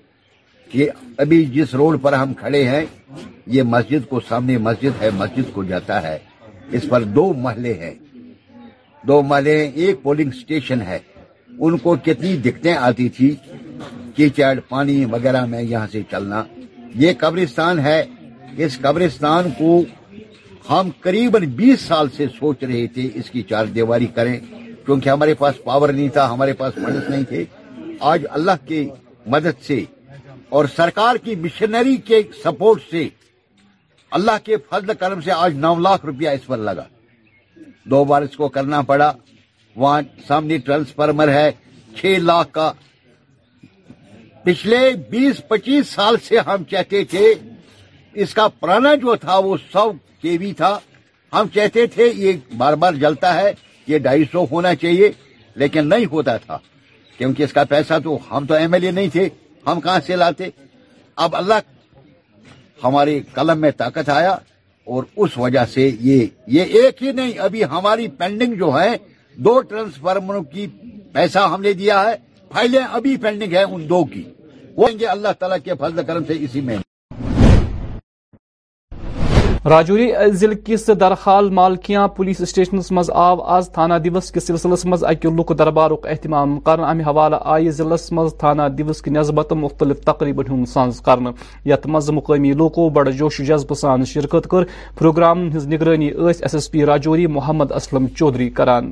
[0.71, 0.89] کہ
[1.23, 2.85] ابھی جس روڈ پر ہم کھڑے ہیں
[3.55, 6.17] یہ مسجد کو سامنے مسجد ہے مسجد کو جاتا ہے
[6.77, 7.93] اس پر دو محلے ہیں
[9.07, 10.97] دو محلے ہیں ایک پولنگ سٹیشن ہے
[11.65, 13.35] ان کو کتنی دقتیں آتی تھی
[14.15, 16.43] کیچڑ پانی وغیرہ میں یہاں سے چلنا
[17.03, 18.01] یہ قبرستان ہے
[18.65, 19.69] اس قبرستان کو
[20.69, 24.37] ہم قریب بیس سال سے سوچ رہے تھے اس کی چار دیواری کریں
[24.85, 27.43] کیونکہ ہمارے پاس پاور نہیں تھا ہمارے پاس مدد نہیں تھے
[28.11, 28.79] آج اللہ کی
[29.33, 29.83] مدد سے
[30.55, 33.07] اور سرکار کی مشنری کے سپورٹ سے
[34.17, 36.83] اللہ کے فضل کرم سے آج نو لاکھ روپیہ اس پر لگا
[37.91, 39.11] دو بار اس کو کرنا پڑا
[39.75, 41.49] وہاں سامنے ٹرانسفارمر ہے
[41.97, 42.71] چھ لاکھ کا
[44.45, 44.79] پچھلے
[45.09, 47.27] بیس پچیس سال سے ہم کہتے تھے
[48.23, 49.85] اس کا پرانا جو تھا وہ سو
[50.21, 50.69] کے بھی تھا
[51.33, 53.51] ہم کہتے تھے یہ بار بار جلتا ہے
[53.91, 55.09] یہ ڈھائی سو ہونا چاہیے
[55.61, 56.57] لیکن نہیں ہوتا تھا
[57.17, 59.27] کیونکہ اس کا پیسہ تو ہم تو ایم ایل اے نہیں تھے
[59.67, 60.49] ہم کہاں سے لاتے
[61.25, 61.65] اب اللہ
[62.83, 64.35] ہمارے قلم میں طاقت آیا
[64.91, 66.25] اور اس وجہ سے یہ
[66.57, 68.89] یہ ایک ہی نہیں ابھی ہماری پینڈنگ جو ہے
[69.47, 70.67] دو ٹرانسفارمروں کی
[71.13, 72.15] پیسہ ہم نے دیا ہے
[72.53, 74.23] فائلیں ابھی پینڈنگ ہے ان دو کی
[74.99, 76.77] گے اللہ تعالیٰ کے فضل کرم سے اسی میں
[79.69, 80.09] راجوری
[80.39, 85.29] ضلع کس درخال مالکیاں پولیس اسٹیشنس مز آو آز تھانہ دیوس کس سلسلس مز اکہ
[85.37, 91.23] لک دربار اہتمام کر حوالہ آئہ ضلع دیوس کی نسبت مختلف تقریباً
[91.71, 94.63] یت مز مقامی لوکو بڑ جوش و سان شرکت کر
[94.99, 98.91] پروگرامن ہز نگرانی S S P Rajouri Mohammad Aslam Chaudhary کران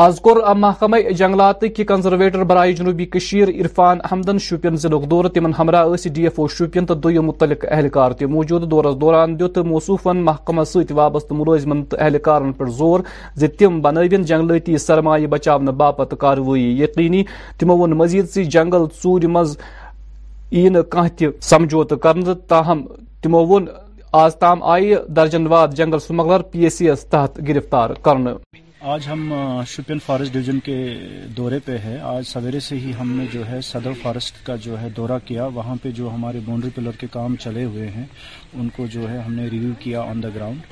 [0.00, 5.70] آز کور محکمہ جنگلات کنزرویٹر برائے جنوبی کشیر عرفان احمدن شوپین ضلع دور تم ہم
[6.14, 10.64] ڈی ایف او شوپین تو دم متعلق اہلکار اہلكار توجودہ دورس دوران دت موصوفن محکمہ
[10.70, 13.00] ست وابستہ ملازمن تو اہلکارن پھر زور
[13.40, 17.22] زم بنوین جنگلتی سرمایہ بچا باپت كاروی یقینی
[17.60, 22.84] تمو مزید سی جنگل ٹور می نی تہ سمجھوتہ كرنے تاہم
[23.22, 23.44] تمو
[24.24, 28.16] آز تام آئہ درجن واد جنگل smuggler P S C S تحت گرفتار كر
[28.90, 29.32] آج ہم
[29.68, 30.74] شوپین فارسٹ ڈویژن کے
[31.36, 34.80] دورے پہ ہے آج سویرے سے ہی ہم نے جو ہے صدر فارسٹ کا جو
[34.80, 38.04] ہے دورہ کیا وہاں پہ جو ہمارے باؤنڈری پلر کے کام چلے ہوئے ہیں
[38.60, 40.66] ان کو جو ہے ہم نے ریویو کیا آن دا گراؤنڈ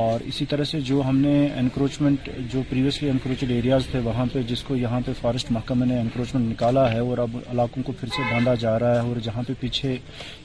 [0.00, 4.42] اور اسی طرح سے جو ہم نے انکروچمنٹ جو پریویسلی انکروچڈ ایریاز تھے وہاں پہ
[4.50, 8.08] جس کو یہاں پہ فارسٹ محکمہ نے انکروچمنٹ نکالا ہے اور اب علاقوں کو پھر
[8.16, 9.96] سے باندھا جا رہا ہے اور جہاں پہ پیچھے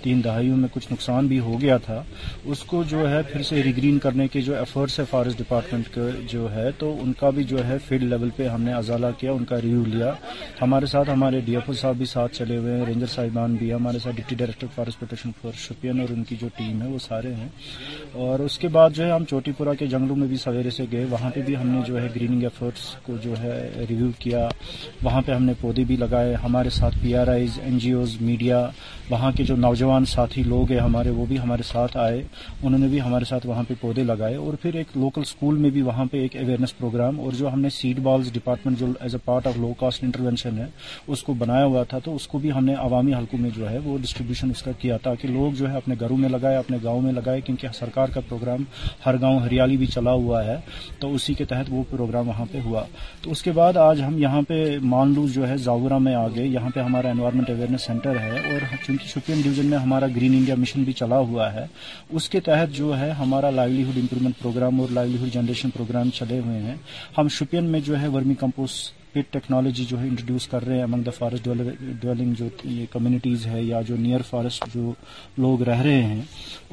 [0.04, 2.02] تین دہائیوں میں کچھ نقصان بھی ہو گیا تھا
[2.52, 6.10] اس کو جو ہے پھر سے ریگرین کرنے کے جو ایفرٹس ہے فارسٹ ڈپارٹمنٹ کے
[6.32, 9.32] جو ہے تو ان کا بھی جو ہے فیلڈ لیول پہ ہم نے ازالہ کیا
[9.32, 10.14] ان کا ریویو لیا
[10.62, 13.72] ہمارے ساتھ ہمارے ڈی ایف او صاحب بھی ساتھ چلے ہوئے ہیں رینجر صاحبان بھی
[13.74, 17.00] ہمارے ساتھ deputy director forest protection force Shopian اور ان کی جو ٹیم ہے وہ
[17.08, 17.48] سارے ہیں
[18.28, 20.84] اور اس کے بعد جو ہے ہم چوٹی پورا کے جنگلوں میں بھی سویرے سے
[20.92, 24.48] گئے وہاں پہ بھی ہم نے جو ہے گریننگ ایفرٹس کو جو ہے ریویو کیا
[25.04, 28.16] وہاں پہ ہم نے پودے بھی لگائے ہمارے ساتھ P R Is N G Os
[28.22, 28.66] media
[29.10, 32.24] وہاں کے جو نوجوان ساتھی لوگ ہیں ہمارے وہ بھی ہمارے ساتھ آئے
[32.62, 35.70] انہوں نے بھی ہمارے ساتھ وہاں پہ پودے لگائے اور پھر ایک لوکل اسکول میں
[35.78, 39.16] بھی وہاں پہ ایک اویئرنیس پروگرام اور جو ہم نے سیڈ بالز ڈپارٹمنٹ جو as
[39.16, 40.66] a part of low cost intervention ہے
[41.08, 43.70] اس کو بنایا ہوا تھا تو اس کو بھی ہم نے عوامی حلقوں میں جو
[43.70, 46.78] ہے وہ ڈسٹریبیوشن اس کا کیا تاکہ لوگ جو ہے اپنے گھروں میں لگائے اپنے
[46.84, 48.64] گاؤں میں لگائے کیونکہ سرکار کا پروگرام
[49.06, 50.58] ہر گاؤں گاؤں ہریالی بھی چلا ہوا ہے
[51.00, 52.84] تو اسی کے تحت وہ پروگرام وہاں پہ ہوا
[53.22, 54.58] تو اس کے بعد آج ہم یہاں پہ
[54.94, 59.42] مانلوز جو ہے زاورا میں آگے پہ ہمارا انوائرمنٹ اویئرنس سینٹر ہے اور چونکہ شوپین
[59.44, 61.66] ڈویژن میں ہمارا گرین انڈیا مشن بھی چلا ہوا ہے
[62.18, 66.60] اس کے تحت جو ہے ہمارا لائیولیہڈ امپرومنٹ پروگرام اور لائیولیہڈ جنریشن پروگرام چلے ہوئے
[66.68, 66.76] ہیں
[67.18, 68.80] ہم شوپین میں جو ہے ورمی کمپوس
[69.14, 71.44] پٹ ٹیکنالوجی جو ہے انٹروڈیوس کر رہے ہیں امنگ دا فارسٹ
[72.02, 72.48] ڈویلنگ جو
[72.92, 74.92] کمیونٹیز ہے یا جو نیئر فارسٹ جو
[75.42, 76.22] لوگ رہ رہے ہیں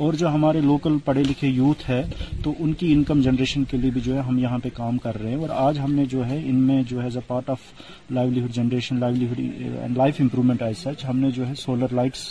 [0.04, 2.02] اور جو ہمارے لوکل پڑھے لکھے یوتھ ہے
[2.44, 5.20] تو ان کی انکم جنریشن کے لیے بھی جو ہے ہم یہاں پہ کام کر
[5.20, 7.50] رہے ہیں اور آج ہم نے جو ہے ان میں جو ہے as a part
[7.50, 7.72] of
[8.14, 12.26] livelihood generation livelihood and life improvement آئی سچ ہم نے جو ہے سولر لائٹس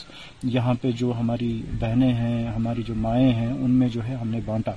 [0.52, 4.28] یہاں پہ جو ہماری بہنیں ہیں ہماری جو مائیں ہیں ان میں جو ہے ہم
[4.30, 4.72] نے بانٹا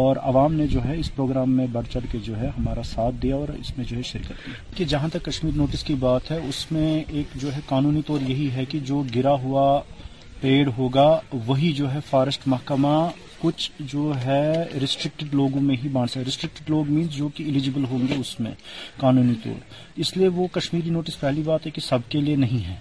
[0.00, 3.14] اور عوام نے جو ہے اس پروگرام میں بڑھ چڑھ کے جو ہے ہمارا ساتھ
[3.22, 6.30] دیا اور اس میں جو ہے شرکت کی کہ جہاں تک کشمیر نوٹس کی بات
[6.30, 9.66] ہے اس میں ایک جو ہے قانونی طور یہی ہے کہ جو گرا ہوا
[10.40, 11.08] پیڑ ہوگا
[11.46, 12.96] وہی جو ہے فارسٹ محکمہ
[13.40, 14.42] کچھ جو ہے
[14.80, 18.38] ریسٹرکٹڈ لوگوں میں ہی بانٹ سکے ریسٹرکٹڈ لوگ مینس جو کہ ایلیجیبل ہوں گے اس
[18.40, 18.50] میں
[19.00, 22.66] قانونی طور اس لیے وہ کشمیری نوٹس پہلی بات ہے کہ سب کے لیے نہیں
[22.68, 22.74] ہے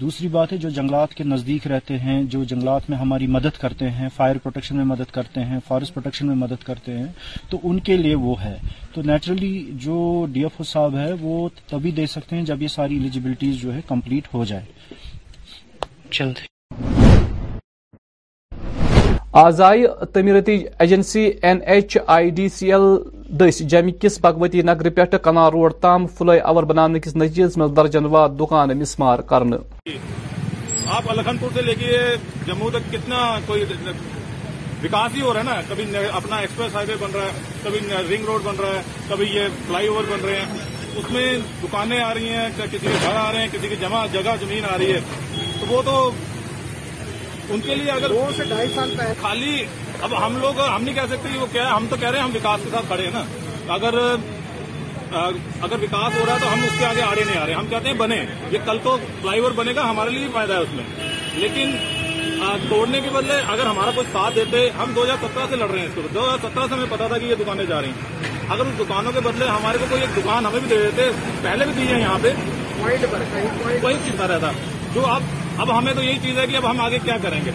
[0.00, 3.90] دوسری بات ہے جو جنگلات کے نزدیک رہتے ہیں جو جنگلات میں ہماری مدد کرتے
[3.98, 7.06] ہیں فائر پروٹیکشن میں مدد کرتے ہیں فارسٹ پروٹیکشن میں مدد کرتے ہیں
[7.50, 8.56] تو ان کے لیے وہ ہے
[8.94, 9.52] تو نیچرلی
[9.86, 9.98] جو
[10.32, 13.74] ڈی ایف او صاحب ہے وہ تبھی دے سکتے ہیں جب یہ ساری ایلیجیبلٹیز جو
[13.74, 14.64] ہے کمپلیٹ ہو جائے
[16.10, 16.52] چلتے
[19.40, 19.82] آزائی
[20.14, 22.82] تعمیرتی agency N H I D C L
[23.38, 27.66] دس جم کس بھگوتی نگر پیٹ کنا روڈ تام فلائی اوور بنانے کس نزیز میں
[27.78, 29.56] درجن وار دکان مسمار کرنا
[30.96, 31.96] آپ الکھن پور سے لے کے
[32.46, 33.64] جموں تک کتنا کوئی
[34.84, 35.84] وکاس ہی ہو رہا ہے نا کبھی
[36.20, 37.78] اپنا ایکسپریس ہائی وے بن رہا ہے کبھی
[38.14, 40.62] رنگ روڈ بن رہا ہے کبھی یہ فلائی اوور بن رہے ہیں
[40.98, 41.26] اس میں
[41.62, 44.64] دکانیں آ رہی ہیں کسی کے گھر آ رہے ہیں کسی کی جمع جگہ زمین
[44.74, 45.00] آ رہی ہے
[45.60, 45.98] تو وہ تو
[47.52, 49.64] ان کے لیے اگر دو سے ڈھائی سال پہلے خالی
[50.02, 52.18] اب ہم لوگ ہم نہیں کہہ سکتے کہ وہ کیا ہے ہم تو کہہ رہے
[52.18, 53.22] ہیں ہم وکاس کے ساتھ کھڑے ہیں نا
[53.74, 57.54] اگر اگر وکاس ہو رہا ہے تو ہم اس کے آگے آڑے نہیں آ رہے
[57.54, 60.58] ہم کہتے ہیں بنے یہ کل تو فلائی اوور بنے گا ہمارے لیے فائدہ ہے
[60.62, 60.84] اس میں
[61.40, 61.76] لیکن
[62.68, 65.78] توڑنے کے بدلے اگر ہمارا کوئی ساتھ دیتے ہم دو ہزار سترہ سے لڑ رہے
[65.80, 67.90] ہیں اس کو دو ہزار سترہ سے ہمیں پتا تھا کہ یہ دکانیں جا رہی
[67.90, 71.08] ہیں اگر اس دکانوں کے بدلے ہمارے کو کوئی ایک دکان ہمیں بھی دے دیتے
[71.42, 74.50] پہلے بھی دی ہے یہاں پہ چیز کا رہتا
[74.94, 75.22] جو اب
[75.58, 77.50] اب ہمیں تو یہی چیز ہے کہ اب ہم آگے کیا کریں گے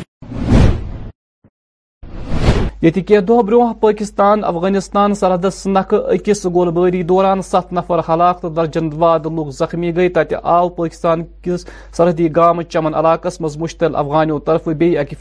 [2.81, 8.49] یہ کہ دہ بروہ پاکستان افغانستان سرحد نخہ اکس گولبری دوران ست نفر ہلاک تو
[8.49, 10.09] درجن واد لوک زخمی گئے
[10.51, 11.65] آو پاکستان کس
[11.97, 14.67] سرحدی گام چمن علاقس مز مشتل افغانوں طرف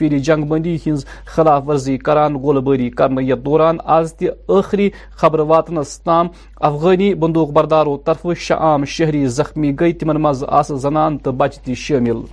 [0.01, 4.89] بیری جنگ بندی ہز خلاف ورزی كران گولبری كرنے یتھ دوران آز تہ ٲخری
[5.21, 6.29] خبر واتنس تام
[6.71, 9.93] افغانی بندوق بردارو طرف شہ عام شہری زخمی گئی
[10.25, 12.25] مز آس زنان تو بچہ تھی شامل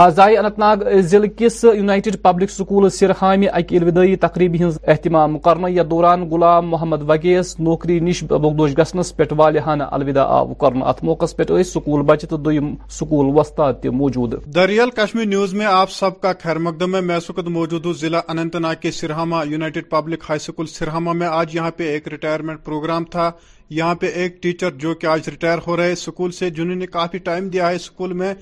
[0.00, 5.68] آزائے انت ناگ ضلع کس یونائٹڈ پبلک سکول سرہامی اکہ الوداعی تقریبی ہز اہتمام کرنا
[5.68, 11.02] یتھ دوران غلام محمد وگیس نوکری نش بغدوش گسنس پہ والحانہ الوداع آو کر ات
[11.04, 15.90] موقع پہ سکول بچہ تو دم سکول وستاد تہ موجود دریال کشمیر نیوز میں آپ
[16.00, 19.90] سب کا خیر مقدم ہے میں سکت موجود ہوں ضلع اننت ناگ کے Sirhama united
[19.90, 23.30] public high school Sirhama میں آج یہاں پہ ایک ریٹائرمنٹ پروگرام تھا
[23.74, 27.18] یہاں پہ ایک ٹیچر جو کہ آج ریٹائر ہو رہے اسکول سے جنہوں نے کافی
[27.28, 28.32] ٹائم دیا ہے اسکول میں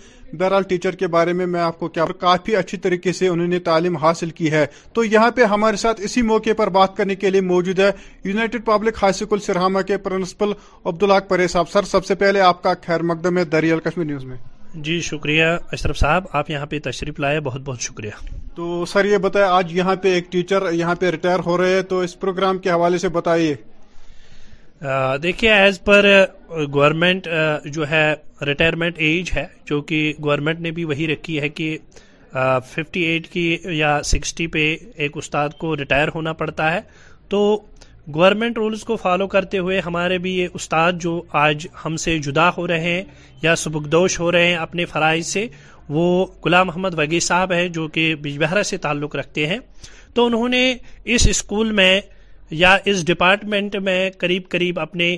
[0.40, 3.58] بہرحال ٹیچر کے بارے میں میں آپ کو کیا کافی اچھی طریقے سے انہوں نے
[3.68, 4.64] تعلیم حاصل کی ہے
[4.94, 7.90] تو یہاں پہ ہمارے ساتھ اسی موقع پر بات کرنے کے لیے موجود ہے
[8.24, 10.52] یونائٹڈ پبلک ہائی اسکول سرہاما کے پرنسپل
[10.84, 14.24] عبدالحق پرے صاحب سر سب سے پہلے آپ کا خیر مقدم ہے دریال کشمیر نیوز
[14.32, 14.36] میں
[14.86, 18.20] جی شکریہ اشرف صاحب آپ یہاں پہ تشریف لائے بہت بہت شکریہ
[18.56, 21.82] تو سر یہ بتائے آج یہاں پہ ایک ٹیچر یہاں پہ ریٹائر ہو رہے ہیں
[21.94, 23.54] تو اس پروگرام کے حوالے سے بتائیے
[25.22, 26.06] دیکھیے ایز پر
[26.74, 27.26] گورنمنٹ
[27.72, 28.12] جو ہے
[28.46, 31.76] ریٹائرمنٹ ایج ہے جو کہ گورنمنٹ نے بھی وہی رکھی ہے کہ
[32.70, 33.44] ففٹی ایٹ کی
[33.76, 34.64] یا سکسٹی پہ
[35.02, 36.80] ایک استاد کو ریٹائر ہونا پڑتا ہے
[37.30, 37.40] تو
[38.14, 42.48] گورنمنٹ رولز کو فالو کرتے ہوئے ہمارے بھی یہ استاد جو آج ہم سے جدا
[42.56, 43.02] ہو رہے ہیں
[43.42, 45.46] یا سبکدوش ہو رہے ہیں اپنے فرائض سے
[45.88, 49.58] وہ غلام محمد وگی صاحب ہیں جو کہ بجبہرا سے تعلق رکھتے ہیں
[50.14, 50.68] تو انہوں نے
[51.14, 52.00] اس اسکول میں
[52.50, 55.16] یا اس ڈپارٹمنٹ میں قریب قریب اپنے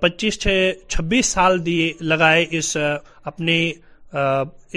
[0.00, 2.76] پچیس چھ چھبیس سال دیے لگائے اس
[3.30, 3.60] اپنے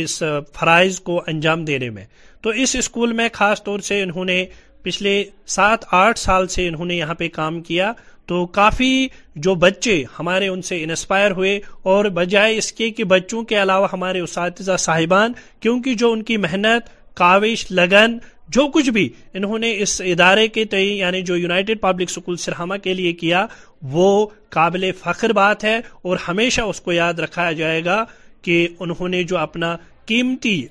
[0.01, 0.21] اس
[0.59, 2.05] فرائض کو انجام دینے میں
[2.43, 4.43] تو اس اسکول میں خاص طور سے انہوں نے
[4.84, 5.23] پچھلے
[5.55, 7.91] سات آٹھ سال سے انہوں نے یہاں پہ کام کیا
[8.27, 9.07] تو کافی
[9.47, 11.59] جو بچے ہمارے ان سے انسپائر ہوئے
[11.93, 16.38] اور بجائے اس کے کہ بچوں کے علاوہ ہمارے اساتذہ صاحبان کیونکہ جو ان کی
[16.47, 18.17] محنت کاوش لگن
[18.55, 22.77] جو کچھ بھی انہوں نے اس ادارے کے تئیں یعنی جو یونائٹڈ پبلک سکول سرہما
[22.85, 23.45] کے لیے کیا
[23.91, 24.05] وہ
[24.55, 28.03] قابل فخر بات ہے اور ہمیشہ اس کو یاد رکھا جائے گا
[28.43, 29.75] کہ انہوں نے جو اپنا
[30.07, 30.61] قیمتی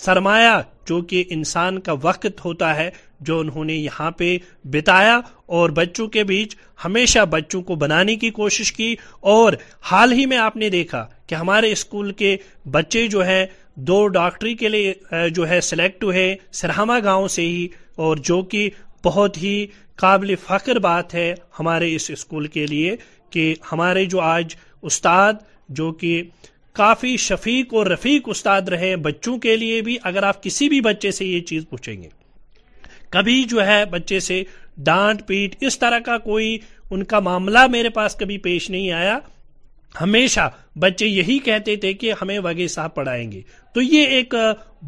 [0.00, 0.54] سرمایہ
[0.88, 2.90] جو کہ انسان کا وقت ہوتا ہے
[3.28, 4.36] جو انہوں نے یہاں پہ
[4.72, 5.18] بتایا
[5.58, 8.94] اور بچوں کے بیچ ہمیشہ بچوں کو بنانے کی کوشش کی
[9.34, 9.52] اور
[9.90, 12.36] حال ہی میں آپ نے دیکھا کہ ہمارے اسکول کے
[12.70, 13.44] بچے جو ہیں
[13.86, 17.66] دو ڈاکٹری کے لیے جو ہے سلیکٹ ہوئے سرہما گاؤں سے ہی
[18.04, 18.68] اور جو کہ
[19.04, 19.66] بہت ہی
[20.00, 22.96] قابل فخر بات ہے ہمارے اس اسکول کے لیے
[23.30, 24.54] کہ ہمارے جو آج
[24.88, 25.32] استاد
[25.80, 26.22] جو کہ
[26.76, 31.10] کافی شفیق اور رفیق استاد رہے بچوں کے لیے بھی اگر آپ کسی بھی بچے
[31.18, 32.08] سے یہ چیز پوچھیں گے
[33.10, 34.42] کبھی جو ہے بچے سے
[34.84, 36.56] ڈانٹ پیٹ اس طرح کا کوئی
[36.90, 39.18] ان کا معاملہ میرے پاس کبھی پیش نہیں آیا
[40.00, 40.48] ہمیشہ
[40.80, 43.40] بچے یہی کہتے تھے کہ ہمیں وگے صاحب پڑھائیں گے
[43.74, 44.34] تو یہ ایک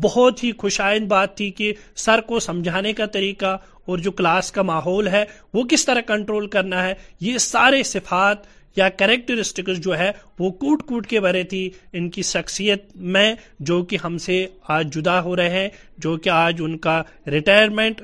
[0.02, 1.72] بہت ہی خوشائن بات تھی کہ
[2.04, 3.56] سر کو سمجھانے کا طریقہ
[3.88, 5.24] اور جو کلاس کا ماحول ہے
[5.54, 8.46] وہ کس طرح کنٹرول کرنا ہے یہ سارے صفات
[8.76, 11.68] یا کریکٹرسٹکس جو ہے وہ کوٹ کوٹ کے بھرے تھی
[11.98, 12.82] ان کی شخصیت
[13.14, 13.32] میں
[13.70, 14.44] جو کہ ہم سے
[14.76, 15.68] آج جدا ہو رہے ہیں
[16.02, 18.02] جو کہ آج ان کا ریٹائرمنٹ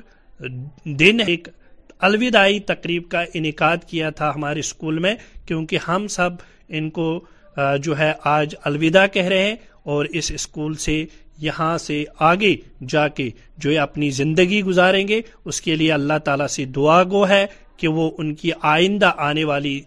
[0.99, 1.47] دن ایک
[2.03, 5.13] الوداعی تقریب کا انعقاد کیا تھا ہمارے اسکول میں
[5.47, 6.31] کیونکہ ہم سب
[6.77, 7.07] ان کو
[7.83, 9.55] جو ہے آج الوداع کہہ رہے ہیں
[9.93, 11.03] اور اس اسکول سے
[11.41, 12.55] یہاں سے آگے
[12.89, 13.29] جا کے
[13.63, 17.45] جو ہے اپنی زندگی گزاریں گے اس کے لیے اللہ تعالیٰ سے دعا گو ہے
[17.77, 19.79] کہ وہ ان کی آئندہ آنے والی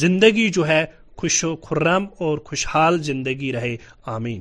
[0.00, 0.84] زندگی جو ہے
[1.20, 3.76] خوش و خرم اور خوشحال زندگی رہے
[4.16, 4.40] آمین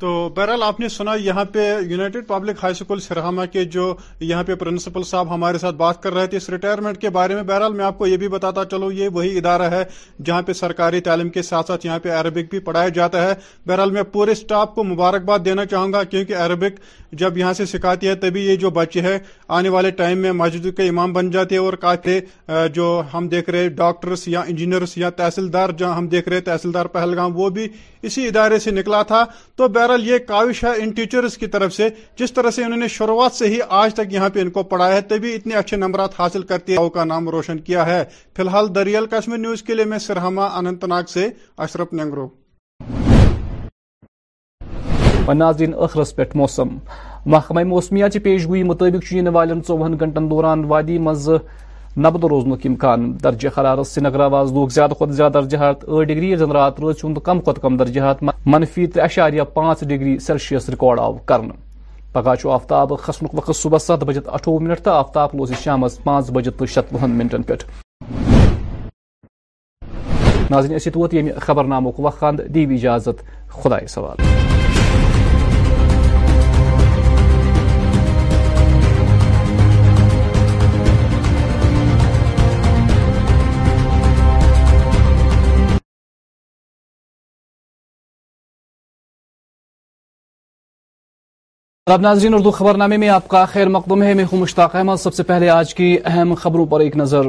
[0.00, 4.42] تو بہرحال آپ نے سنا یہاں پہ united public high school Sirhama کے جو یہاں
[4.44, 7.72] پہ پرنسپل صاحب ہمارے ساتھ بات کر رہے تھے اس ریٹائرمنٹ کے بارے میں بہرحال
[7.72, 9.82] میں آپ کو یہ بھی بتاتا چلو یہ وہی ادارہ ہے
[10.24, 13.34] جہاں پہ سرکاری تعلیم کے ساتھ ساتھ یہاں پہ عربک بھی پڑھایا جاتا ہے
[13.66, 16.80] بہرحال میں پورے اسٹاف کو مبارکباد دینا چاہوں گا کیونکہ عربک
[17.22, 19.18] جب یہاں سے سکھاتی ہے تبھی یہ جو بچے ہے
[19.58, 22.18] آنے والے ٹائم میں مسجد کے امام بن جاتے اور کافی
[22.74, 27.36] جو ہم دیکھ رہے ڈاکٹرس یا انجینئرس یا تحصیلدار جہاں ہم دیکھ رہے تحصیلدار پہلگام
[27.38, 27.68] وہ بھی
[28.06, 29.24] اسی ادارے سے نکلا تھا
[29.56, 31.88] تو بہرحال یہ کاوش ہے ان ٹیچرز کی طرف سے
[32.18, 34.88] جس طرح سے انہوں نے شروعات سے ہی آج تک یہاں پہ ان کو پڑھا
[34.92, 34.98] ہے
[35.36, 36.74] اتنے اچھے نمبرات حاصل کرتے
[37.14, 38.02] نام روشن کیا ہے
[38.36, 40.48] فی الحال دریال کشمیر نیوز کے لیے میں سرہما
[40.86, 41.28] ناگ سے
[41.66, 41.92] اشرف
[45.42, 45.72] ناظرین
[46.38, 46.76] موسم
[47.34, 48.16] محکمہ موسمیات
[49.34, 50.98] والن کی گنٹن دوران وادی
[52.02, 56.08] نبد روزنک امکان درجہ حرارت سری نگر آواز لوگ زیادہ کھت زیادہ درجہ حرارت درجہات
[56.08, 60.18] ڈگری زن رات روز ہند کم کھت کم درجہ حرارت منفی ترے اشاریہ پانچ ڈگری
[60.26, 61.40] سیلسیس ریکارڈ آو کر
[62.12, 66.58] پگہ آفتاب کھسن وقت صبح ست بجت اٹھوہ منٹ تو آفتاب لوز شام پانچ بجت
[66.58, 67.54] تو شتوہ منٹن پہ
[70.50, 73.22] ناظرین اسی یعنی خبر نامک وقت دی وی اجازت
[73.62, 74.52] خدا سوال
[91.90, 94.74] رب ناظرین اردو خبرنامے خبر نامے میں آپ کا خیر مقدم ہے میں ہوں مشتاق
[94.76, 97.26] احمد سب سے پہلے آج کی اہم خبروں پر ایک نظر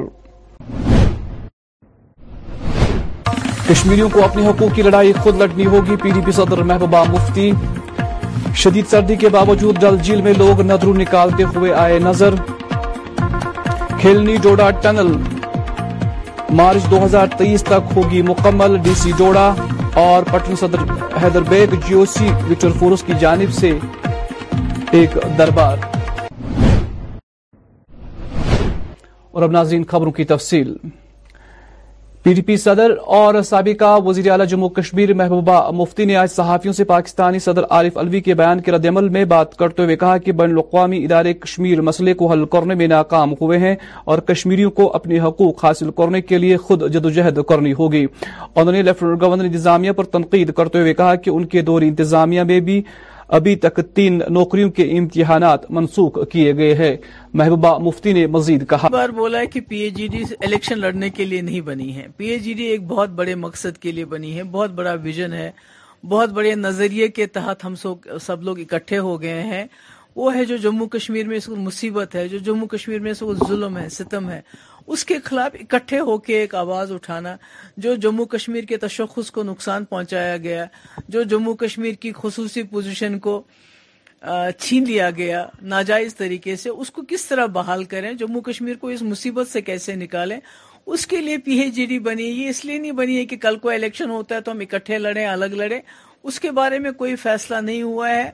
[3.70, 7.50] کشمیریوں کو اپنے حقوق کی لڑائی خود لڑنی ہوگی پی ڈی پی صدر محبوبہ مفتی
[8.64, 12.36] شدید سردی کے باوجود ڈل جیل میں لوگ ندرو نکالتے ہوئے آئے نظر
[14.00, 14.38] کھلنی
[14.82, 15.12] ٹنل
[16.62, 19.46] مارچ دو ہزار تیئیس تک ہوگی مکمل ڈی سی ڈوڈا
[20.06, 20.90] اور پٹن صدر
[21.24, 23.78] Haider Beigh G O C Victor Force کی جانب سے
[24.92, 25.04] پی
[32.34, 36.84] ڈی پی صدر اور سابقہ وزیر اعلی جموں کشمیر محبوبہ مفتی نے آج صحافیوں سے
[36.92, 40.32] پاکستانی صدر عارف الوی کے بیان کے رد عمل میں بات کرتے ہوئے کہا کہ
[40.42, 43.76] بین الاقوامی ادارے کشمیر مسئلے کو حل کرنے میں ناکام ہوئے ہیں
[44.06, 48.06] اور کشمیریوں کو اپنے حقوق حاصل کرنے کے لیے خود جدوجہد کرنی ہوگی
[48.56, 52.60] انہوں نے گورنر انتظامیہ پر تنقید کرتے ہوئے کہا کہ ان کے دوری انتظامیہ میں
[52.70, 52.82] بھی
[53.38, 56.96] ابھی تک تین نوکریوں کے امتحانات منسوخ کیے گئے ہیں
[57.34, 61.10] محبوبہ مفتی نے مزید کہا بار بولا ہے کہ P A G D election لڑنے
[61.10, 64.06] کے لیے نہیں بنی ہے پی اے جی ڈی ایک بہت بڑے مقصد کے لیے
[64.14, 65.50] بنی ہے بہت بڑا ویژن ہے
[66.10, 67.96] بہت بڑے نظریے کے تحت ہم سو
[68.26, 69.66] سب لوگ اکٹھے ہو گئے ہیں
[70.16, 73.20] وہ ہے جو جموں کشمیر میں اس کو مصیبت ہے جو جموں کشمیر میں اس
[73.20, 74.40] کو ظلم ہے ستم ہے
[74.94, 77.36] اس کے خلاف اکٹھے ہو کے ایک آواز اٹھانا
[77.86, 80.66] جو جموں کشمیر کے تشخص کو نقصان پہنچایا گیا
[81.16, 83.42] جو جموں کشمیر کی خصوصی پوزیشن کو
[84.60, 88.88] چھین لیا گیا ناجائز طریقے سے اس کو کس طرح بحال کریں جموں کشمیر کو
[88.96, 90.40] اس مصیبت سے کیسے نکالیں
[90.86, 93.38] اس کے لیے پی ایچ جی ڈی بنی یہ اس لیے نہیں بنی ہے کہ
[93.42, 95.80] کل کو الیکشن ہوتا ہے تو ہم اکٹھے لڑیں الگ لڑیں
[96.30, 98.30] اس کے بارے میں کوئی فیصلہ نہیں ہوا ہے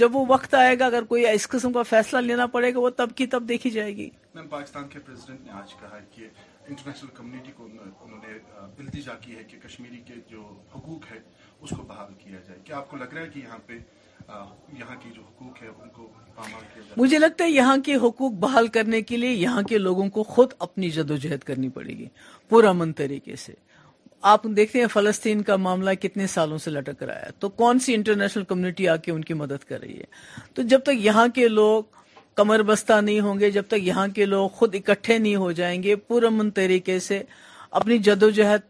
[0.00, 2.90] جب وہ وقت آئے گا اگر کوئی اس قسم کا فیصلہ لینا پڑے گا وہ
[2.96, 4.08] تب کی تب دیکھی جائے گی
[4.50, 7.68] پاکستان کے کے پریزیڈنٹ نے نے آج کہا ہے کہ کہ انٹرنیشنل کمیونٹی کو
[8.04, 8.90] انہوں
[9.22, 10.42] کی کشمیری جو
[10.74, 11.16] حقوق ہے
[11.60, 13.78] اس کو بحال کیا جائے کیا آپ کو لگ رہا ہے کہ یہاں پہ
[16.96, 20.52] مجھے لگتا ہے یہاں کے حقوق بحال کرنے کے لیے یہاں کے لوگوں کو خود
[20.68, 22.06] اپنی جدوجہد کرنی پڑے گی
[22.50, 23.54] پورا من طریقے سے
[24.28, 27.94] آپ دیکھتے ہیں فلسطین کا معاملہ کتنے سالوں سے لٹک رہا ہے تو کون سی
[27.94, 31.46] انٹرنیشنل کمیونٹی آ کے ان کی مدد کر رہی ہے تو جب تک یہاں کے
[31.48, 31.82] لوگ
[32.36, 35.82] کمر بستہ نہیں ہوں گے جب تک یہاں کے لوگ خود اکٹھے نہیں ہو جائیں
[35.82, 37.22] گے پورا من طریقے سے
[37.80, 38.68] اپنی جدوجہد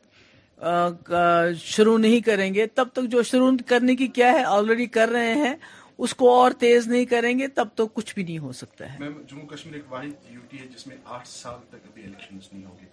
[1.65, 5.35] شروع نہیں کریں گے تب تک جو شروع کرنے کی کیا ہے آلریڈی کر رہے
[5.35, 5.55] ہیں
[6.03, 8.99] اس کو اور تیز نہیں کریں گے تب تو کچھ بھی نہیں ہو سکتا ہے
[9.31, 10.31] جموں کشمیر ایک واحد
[10.61, 12.85] ہے جس میں آٹھ سال تک ابھی نہیں ہوگی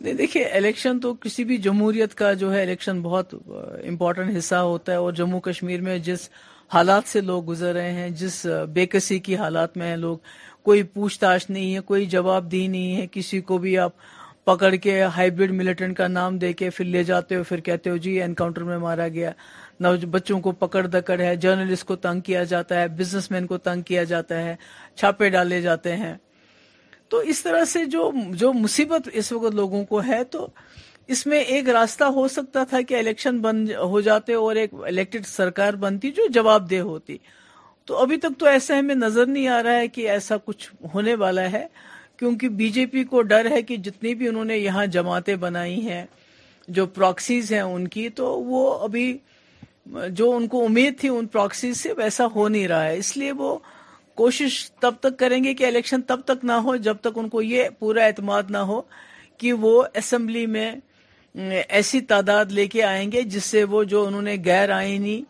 [0.00, 3.34] نہیں دیکھیے الیکشن تو کسی بھی جمہوریت کا جو ہے الیکشن بہت
[3.88, 6.28] امپورٹنٹ حصہ ہوتا ہے اور جموں کشمیر میں جس
[6.74, 8.44] حالات سے لوگ گزر رہے ہیں جس
[8.74, 10.16] بےکسی کی حالات میں ہیں لوگ
[10.64, 13.92] کوئی پوچھ تاچھ نہیں ہے کوئی جواب دی نہیں ہے کسی کو بھی آپ
[14.46, 17.96] پکڑ کے ہائیبریڈ ملیٹنٹ کا نام دے کے پھر لے جاتے ہو پھر کہتے ہو
[18.06, 19.32] جی انکاؤنٹر میں مارا گیا
[20.10, 23.82] بچوں کو پکڑ دکڑ ہے جرنلسٹ کو تنگ کیا جاتا ہے بزنس مین کو تنگ
[23.90, 24.54] کیا جاتا ہے
[24.94, 26.14] چھاپے ڈالے جاتے ہیں
[27.10, 30.46] تو اس طرح سے جو جو مصیبت اس وقت لوگوں کو ہے تو
[31.14, 33.38] اس میں ایک راستہ ہو سکتا تھا کہ الیکشن
[33.92, 37.16] ہو جاتے اور ایک الیکٹڈ سرکار بنتی جو جواب دہ ہوتی
[37.86, 41.14] تو ابھی تک تو ایسا ہمیں نظر نہیں آ رہا ہے کہ ایسا کچھ ہونے
[41.24, 41.64] والا ہے
[42.18, 45.80] کیونکہ بی جے پی کو ڈر ہے کہ جتنی بھی انہوں نے یہاں جماعتیں بنائی
[45.88, 46.04] ہیں
[46.78, 49.06] جو پراکسیز ہیں ان کی تو وہ ابھی
[50.20, 53.32] جو ان کو امید تھی ان پراکسیز سے ویسا ہو نہیں رہا ہے اس لیے
[53.42, 53.56] وہ
[54.20, 57.42] کوشش تب تک کریں گے کہ الیکشن تب تک نہ ہو جب تک ان کو
[57.42, 58.80] یہ پورا اعتماد نہ ہو
[59.40, 60.70] کہ وہ اسمبلی میں
[61.76, 64.36] ایسی تعداد لے کے آئیں گے جس سے وہ جو انہوں نے
[64.80, 65.20] آئینی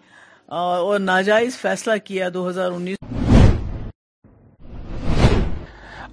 [0.65, 3.19] اور ناجائز فیصلہ کیا دو ہزار انیس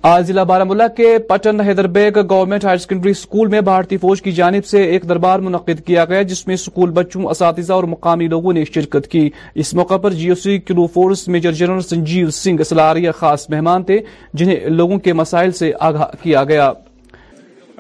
[0.04, 4.32] آج ضلع بارہ کے Pattan Haider Baig government higher secondary school میں بھارتی فوج کی
[4.32, 8.54] جانب سے ایک دربار منعقد کیا گیا جس میں سکول بچوں اساتذہ اور مقامی لوگوں
[8.54, 9.30] نے شرکت کی
[9.64, 13.84] اس موقع پر G O C kilo force major general Sanjeev Singh Salaria خاص مہمان
[13.84, 14.00] تھے
[14.34, 16.72] جنہیں لوگوں کے مسائل سے آگاہ کیا گیا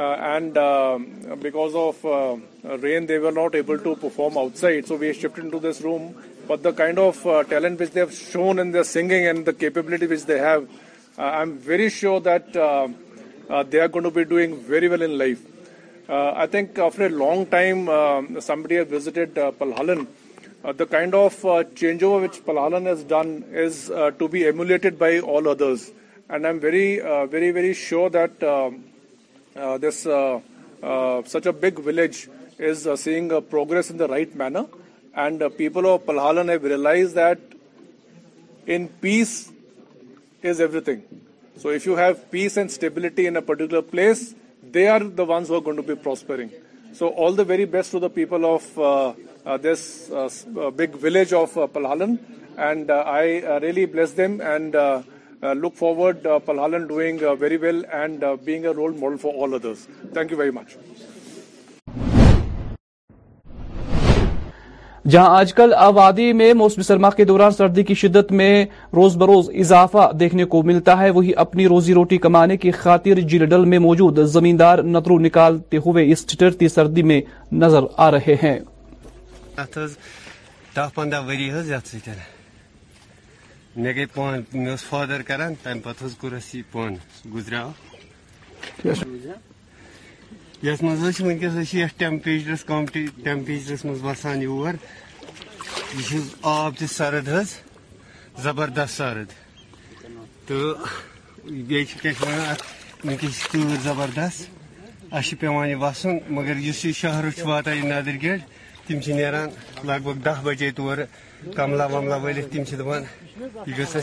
[0.07, 0.57] and
[1.41, 2.05] because of
[2.83, 6.07] rain they were not able to perform outside so we shift into this room
[6.47, 10.05] but the kind of talent which they have shown in the singing and the capability
[10.13, 10.59] which they have
[11.89, 17.89] reassure through be doing very well I think after a long time
[18.45, 19.39] some sort
[21.15, 21.45] of
[21.79, 22.03] change
[24.67, 25.73] done by all other
[26.29, 26.57] and I
[27.31, 28.09] very very sure
[29.87, 30.07] this
[31.33, 31.47] such
[31.85, 32.25] village
[33.03, 34.77] seeing progress right manner
[35.25, 37.55] and people of Palhallan I realize that
[38.75, 39.37] in peace
[40.47, 41.03] is everything.
[41.57, 45.47] So if you have peace and stability in a particular place, they are the ones
[45.47, 46.51] who are going to be prospering.
[46.93, 49.13] So all the very best to the people of uh,
[49.45, 52.19] uh, this uh, big village of Palhalan,
[52.57, 54.73] and I really bless them and
[55.61, 59.87] look forward Palhalan doing very well and being a role model for all others.
[60.13, 60.77] Thank you very much.
[65.11, 68.53] جہاں آج کل آبادی میں موسم سرما کے دوران سردی کی شدت میں
[68.95, 73.65] روز بروز اضافہ دیکھنے کو ملتا ہے وہی اپنی روزی روٹی کمانے کی خاطر جلڈل
[73.73, 78.59] میں موجود زمیندار نترو نکالتے ہوئے اس ٹٹرتی سردی میں نظر آ رہے ہیں
[90.63, 92.85] یس مزھ و یتھ ٹمپیچرس کم
[93.23, 94.73] ٹمپرس مز وسان یور
[95.97, 96.17] یہ
[96.51, 97.53] آب ت سرد حس
[98.43, 99.29] زبردست سرد
[100.47, 100.55] تو
[101.45, 104.49] یہ ورک تر زبردست
[105.11, 105.47] اہچ پہ
[105.81, 108.25] وسن مگر یہ شہر واتا یہ ندر
[108.87, 109.49] تِم تم نیران
[109.87, 110.97] لگ بھگ دہ بجے تور
[111.55, 113.03] کمل وملہ ولتھ دپان
[113.67, 113.95] یہ گھس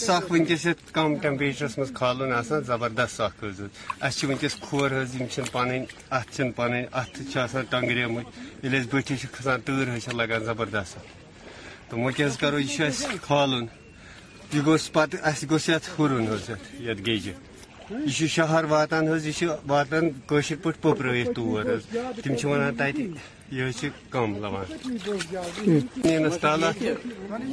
[0.00, 3.44] سنکیس کم ٹمپریچرس مز کالن آنا زبردست سخت
[4.00, 5.44] اہس ویس کور حضر اتنی
[6.56, 8.04] پنیر اتنا ٹنگری
[8.92, 10.96] بٹھی کھسان تر حصہ لگان زبردست
[11.90, 13.34] تو ویسے کرو یہ
[14.52, 15.16] یہ گوس پہ
[15.50, 15.74] گوسے
[17.90, 21.64] یہ شہر واتان یہ واتان کشر پہ پپرت تور
[22.22, 23.00] تم ونان تت
[23.52, 24.64] یہ کم لوان
[26.02, 26.64] زمینس تل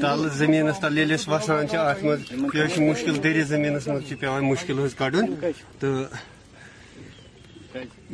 [0.02, 4.96] تل زمینس تل یل وسان ات مز یہ مشکل دری زمینس مز پیان مشکل حض
[4.96, 5.34] کڑن
[5.80, 5.94] تو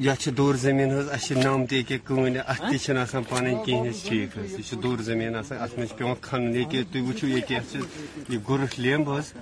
[0.03, 4.99] یہ دور زمین اس نم تی کن ات تہ پن کہین ٹھیک حض یہ دور
[5.09, 9.33] زمین ات مجھ پی کھن یہ تھی وچو یہ گرٹ لیمب حض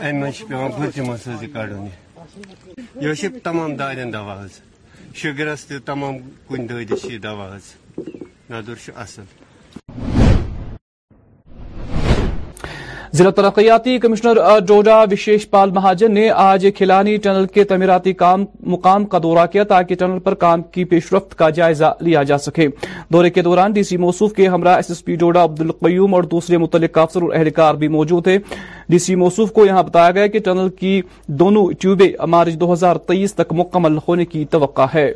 [0.00, 2.09] امہ پہ بتم حض یہ کڑن یہ
[3.44, 6.14] تمام دادین دوا حاصل تمام
[6.48, 6.94] کن دودھ
[7.24, 7.78] دوا حاصل
[8.50, 9.24] ندر اصل
[13.18, 14.36] ضلع ترقیاتی کمشنر
[14.66, 19.64] ڈوڈا وشیش پال مہاجن نے آج کھلانی ٹنل کے تعمیراتی کام مقام کا دورہ کیا
[19.70, 22.66] تاکہ ٹنل پر کام کی پیش رفت کا جائزہ لیا جا سکے
[23.12, 26.56] دورے کے دوران ڈی سی موصوف کے ہمراہ S S P Doda Abdul Qayoom اور دوسرے
[26.58, 28.38] متعلق افسر اور اہلکار بھی موجود تھے
[28.88, 31.00] ڈی سی موصوف کو یہاں بتایا گیا کہ ٹنل کی
[31.42, 35.10] دونوں ٹیوبے مارچ دو ہزار تیئیس تک مکمل ہونے کی توقع ہے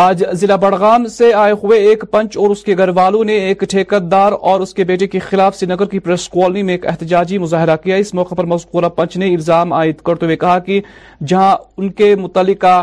[0.00, 3.60] آج ضلع بڑغام سے آئے ہوئے ایک پنچ اور اس کے گھر والوں نے ایک
[3.70, 7.38] ٹھیکت دار اور اس کے بیٹے کے خلاف نگر کی پریس کالونی میں ایک احتجاجی
[7.38, 10.80] مظاہرہ کیا اس موقع پر مذکورہ پنچ نے الزام عائد کرتے ہوئے کہا کہ
[11.28, 12.76] جہاں ان کے متعلقہ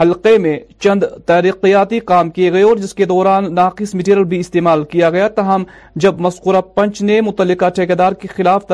[0.00, 4.84] حلقے میں چند ترقیاتی کام کیے گئے اور جس کے دوران ناقص مٹیریل بھی استعمال
[4.92, 5.62] کیا گیا تاہم
[6.04, 8.72] جب مذکورہ پنچ نے متعلقہ ٹھیکیدار کے خلاف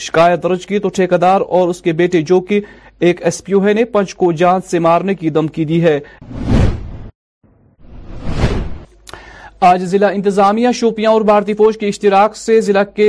[0.00, 2.60] شکایت درج کی تو ٹھیکیدار اور اس کے بیٹے جو کہ
[3.08, 5.98] ایک ایس پی او ہے نے پنچ کو جان سے مارنے کی دمکی دی ہے
[9.66, 13.06] آج ضلع انتظامیہ شوپیاں اور بھارتی فوج کے اشتراک سے ضلع کے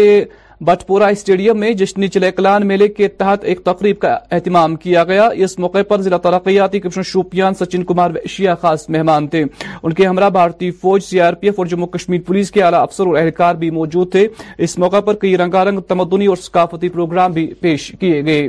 [0.67, 5.57] بٹپورا اسٹیڈیم میں جشنی چلیکلان میلے کے تحت ایک تقریب کا اہتمام کیا گیا اس
[5.59, 10.29] موقع پر ضلع ترقیاتی کمشن شوپیان سچن کمار ویشیہ خاص مہمان تھے ان کے ہمراہ
[10.37, 13.55] بھارتی فوج سی آر پی ایف اور جموں کشمیر پولیس کے اعلی افسر اور اہلکار
[13.65, 14.27] بھی موجود تھے
[14.67, 18.47] اس موقع پر کئی رنگا رنگ تمدنی اور ثقافتی پروگرام بھی پیش کیے گئے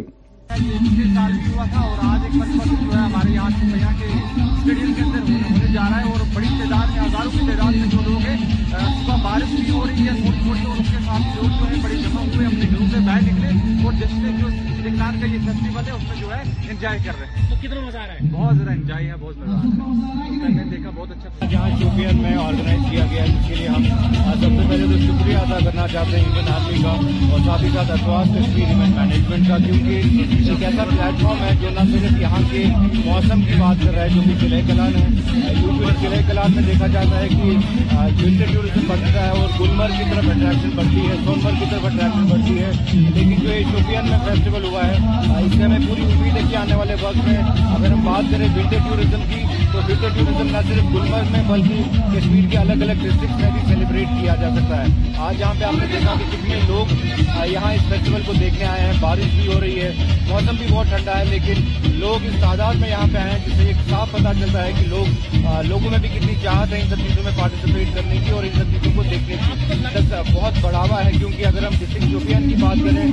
[15.21, 17.99] کا یہ فیسٹیول ہے اس میں جو ہے انجوائے کر رہے ہیں تو کتنا مزہ
[17.99, 20.26] آ رہا ہے بہت زیادہ انجوائے ہے بہت مزہ آ رہا ہے
[20.71, 24.41] دیکھا بہت اچھا جہاں شوپین میں آرگنائز کیا گیا ہے جس کے لیے ہم سب
[24.41, 26.93] سے پہلے تو شکریہ ادا کرنا چاہتے ہیں انڈین آرمی کا
[27.33, 31.85] اور ساتھ ہی ساتھ ایونٹ مینجمنٹ کا کیونکہ ایک ایسا پلیٹ فارم ہے جو نہ
[31.91, 32.65] صرف یہاں کے
[33.05, 35.07] موسم کی بات کر رہا ہے جو کہ قلعہ کلان ہے
[35.61, 37.57] کیونکہ قلعہ کلان میں دیکھا جاتا ہے کہ
[38.17, 42.27] ونٹر ٹوریزم بڑھتا ہے اور گلمرگ کی طرف اٹریکشن بڑھتی ہے سو کی طرف اٹریکشن
[42.31, 46.37] بڑھتی ہے لیکن جو یہ شوپین میں فیسٹیول ہوا ہے اس سے ہمیں پوری امید
[46.37, 47.37] ہے کہ آنے والے وقت میں
[47.77, 49.43] اگر ہم بات کریں ونٹر ٹوریزم کی
[49.73, 53.61] تو ونٹر ٹوریزم نہ صرف گلمرگ میں بلکہ کشمیر کے الگ الگ ڈسٹرکٹ میں بھی
[53.69, 56.93] سیلیبریٹ کیا جا سکتا ہے آج یہاں پہ آپ نے دیکھا کہ کتنے لوگ
[57.53, 59.91] یہاں اس فیسٹیول کو دیکھنے آئے ہیں بارش بھی ہو رہی ہے
[60.29, 63.53] موسم بھی بہت ٹھنڈا ہے لیکن لوگ اس تعداد میں یہاں پہ آئے ہیں جس
[63.57, 66.89] سے ایک صاف پتہ چلتا ہے کہ لوگ لوگوں میں بھی کتنی چاہت ہے ان
[66.91, 69.37] سب چیزوں میں پارٹیسپیٹ کرنے کی اور ان سب چیزوں کو دیکھنے
[69.69, 73.07] کی بہت بڑھاوا ہے کیونکہ اگر ہم ڈسٹرکٹ شوپین کی بات کریں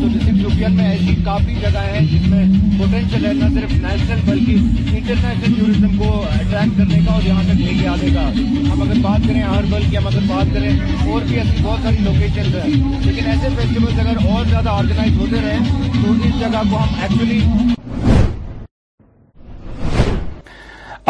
[0.00, 2.44] تو ڈسٹرکٹ شوپین میں ایسی کافی جگہیں ہیں جس میں
[2.78, 7.58] پوٹینشیل ہے نہ صرف نیشنل بلکہ انٹرنیشنل ٹوریزم کو اٹریکٹ کرنے کا اور یہاں تک
[7.60, 8.28] لے کے آنے کا
[8.72, 10.70] ہم اگر بات کریں ہربل کی ہم اگر بات کریں
[11.14, 15.40] اور بھی ایسی بہت ساری لوکیشن ہیں لیکن ایسے فیسٹیولس اگر اور زیادہ آرگنائز ہوتے
[15.46, 15.68] رہیں
[16.02, 17.40] تو اس جگہ کو ہم ایکچولی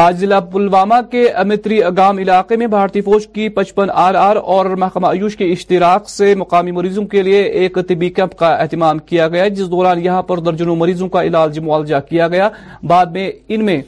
[0.08, 4.66] آج ضلع پلوامہ کے امتری اگام علاقے میں بھارتی فوج کی پچپن آر آر اور
[4.82, 9.26] محکمہ آیوش کے اشتراک سے مقامی مریضوں کے لیے ایک طبی کیمپ کا اہتمام کیا
[9.34, 12.48] گیا جس دوران یہاں پر درجنوں مریضوں کا علاج معالجہ کیا گیا
[12.92, 13.80] بعد میں ان میں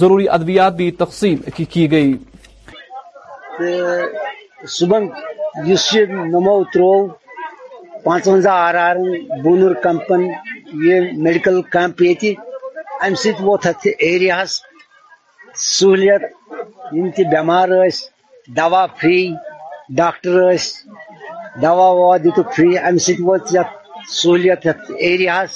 [0.00, 0.26] ضروری
[0.76, 2.08] بھی تقسیم کی, گئی
[4.78, 5.00] صبح
[5.66, 6.90] یہ نمو ترو
[8.04, 8.96] پانچوزہ آر آر
[9.42, 10.20] بونر کمپن
[10.86, 10.94] یہ
[11.24, 12.14] میڈیکل کیمپ یہ
[13.06, 14.50] ام سوت اتہس
[15.74, 16.22] سہولیت
[16.96, 17.68] یم بیمار
[18.56, 19.18] دوا فری
[20.00, 20.34] ڈاکٹر
[21.62, 23.70] دوا ووا دت فری ام سوت یت
[24.18, 25.52] سہولیت یتھ ایریس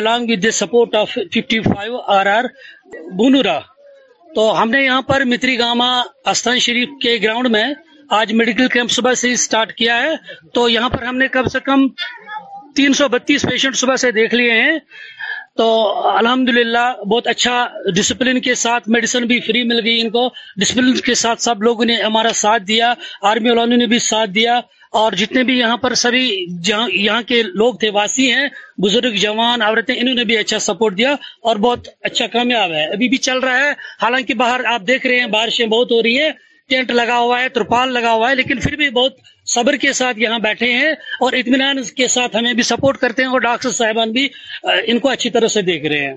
[0.00, 2.44] along with the support of fifty five R R
[3.16, 3.58] Bonura
[4.34, 5.92] تو ہم نے یہاں پر متری گاما
[6.30, 7.64] استان شریف کے گراؤنڈ میں
[8.20, 10.12] آج میڈیکل کیمپ صبح سے سٹارٹ کیا ہے
[10.54, 11.86] تو یہاں پر ہم نے کم سے کم
[12.76, 14.78] تین سو بتیس پیشنٹ صبح سے دیکھ لیے ہیں
[15.56, 15.64] تو
[16.18, 17.54] الحمدللہ بہت اچھا
[17.94, 20.26] ڈسپلن کے ساتھ میڈیسن بھی فری مل گئی ان کو
[20.60, 22.92] ڈسپلن کے ساتھ سب لوگوں نے ہمارا ساتھ دیا
[23.30, 24.54] آرمی والوں نے بھی ساتھ دیا
[25.00, 26.24] اور جتنے بھی یہاں پر سبھی
[26.68, 28.46] یہاں کے لوگ تھے واسی ہیں
[28.82, 31.12] بزرگ جوان عورتیں انہوں نے بھی اچھا سپورٹ دیا
[31.48, 33.70] اور بہت اچھا کامیاب ہے ابھی بھی چل رہا ہے
[34.02, 36.30] حالانکہ باہر آپ دیکھ رہے ہیں بارشیں بہت ہو رہی ہے
[36.70, 39.12] ٹینٹ لگا ہوا ہے ترپال لگا ہوا ہے لیکن پھر بھی بہت
[39.54, 40.92] صبر کے ساتھ یہاں بیٹھے ہیں
[41.24, 44.28] اور اطمینان کے ساتھ ہمیں بھی سپورٹ کرتے ہیں اور ڈاکٹر صاحبان بھی
[44.86, 46.14] ان کو اچھی طرح سے دیکھ رہے ہیں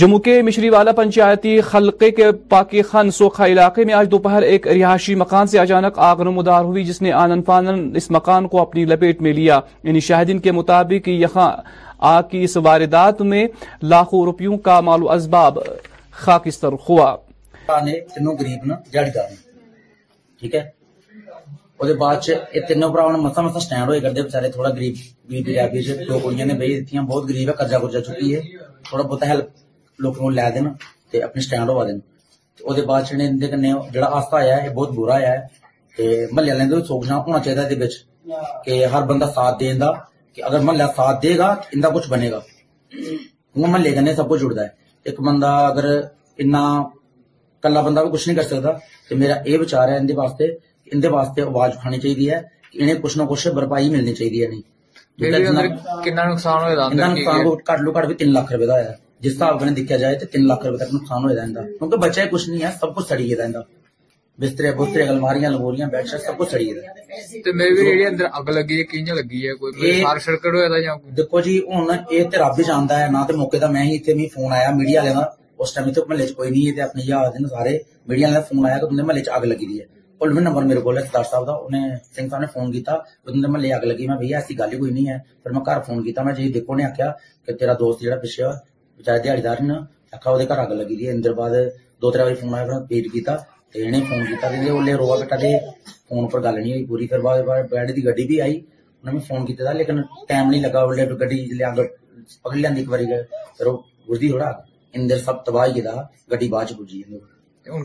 [0.00, 4.66] جموں کے مشری والا پنچایتی خلقے کے پاکی خان سوکھا علاقے میں آج دوپہر ایک
[4.68, 8.84] رہائشی مکان سے اچانک آگ نمودار ہوئی جس نے آنن فانن اس مکان کو اپنی
[8.92, 11.50] لپیٹ میں لیا یعنی شاہدین کے مطابق یہاں
[12.14, 13.46] آگ کی اس واردات میں
[13.92, 15.58] لاکھوں روپیوں کا مالو اسباب
[16.24, 17.08] خاکستر خوا
[17.86, 19.28] نے تینوں گریب ناڑی دار
[20.38, 20.62] ٹھیک ہے
[21.78, 21.86] اور
[22.68, 22.88] تینوں
[23.24, 24.20] مسا مسا سٹینڈ ہوئے کرتے
[26.94, 28.40] ہیں بہت کرجا چکی ہے
[28.88, 30.00] تھوڑا بہت ہیلپ
[31.12, 32.98] لے اپنے سٹینڈ ہوا
[34.16, 35.38] حادثہ آیا ہے بہت برا ہے
[36.32, 37.86] محلے والے بھی سوچنا ہونا چاہیے
[38.64, 39.72] کہ ہر بندہ ساتھ دے
[40.48, 42.40] اگر محلہ ساتھ دے گا ان کا کچھ بنے گا
[42.98, 48.70] ان مہلے کن سب کچھ جڑا ہے کلا بندہ بھی کچھ نہیں کر سکتا
[49.08, 49.96] کہ میرا اے بچار ہے
[51.42, 52.26] آواز اٹھانی
[52.80, 54.46] انہیں کچھ نہ کچھ برپائی ملنی بھی
[58.18, 58.92] تین لاکھ روی دا ہے
[59.26, 61.46] جس نے دیکھا جائے تو تین لاکے تک نقصان ہوا ہے
[62.06, 63.52] بچا کچھ نہیں ہے سب کچھ سڑی گے ان
[64.40, 65.50] بستر بستریاں
[66.26, 68.28] سب کچھ سڑ گیا
[71.16, 73.86] دیکھو جی ہوں یہ رب چاہتا ہے نہ تو موقع میں
[74.34, 75.00] فون آیا میڈیا
[75.60, 76.26] اس ٹائم محلے
[77.08, 77.40] یاد
[78.08, 79.84] میڈیا فون آیا کہ مہلے میں اگ لگی ہے
[80.34, 80.62] میں نمبر
[82.40, 85.46] نے فون کیا تب مہلے اگ لیا ایسی نہیں
[86.66, 89.40] فون آپ پچھا دیہ ہے
[92.02, 93.04] دو تین بار فون پیٹ
[93.74, 94.26] انہیں فون
[95.00, 95.52] روا کٹا دی
[96.08, 98.56] فون پر گیری گی آئی
[99.28, 99.96] فون کی لیکن
[100.28, 103.74] ٹائم نہیں لگا گیس پکڑ لے بار
[104.08, 104.48] پہ
[104.98, 105.86] اندر سب تباہ گیس
[106.30, 106.80] بعد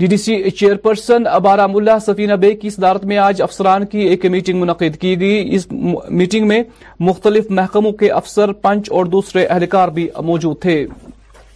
[0.00, 4.24] ڈی ڈی سی چیئرپرسن ابارام ملا سفینہ بے کی صدارت میں آج افسران کی ایک
[4.34, 6.62] میٹنگ منعقد کی گئی اس میٹنگ میں
[7.08, 10.84] مختلف محکموں کے افسر پنچ اور دوسرے اہلکار بھی موجود تھے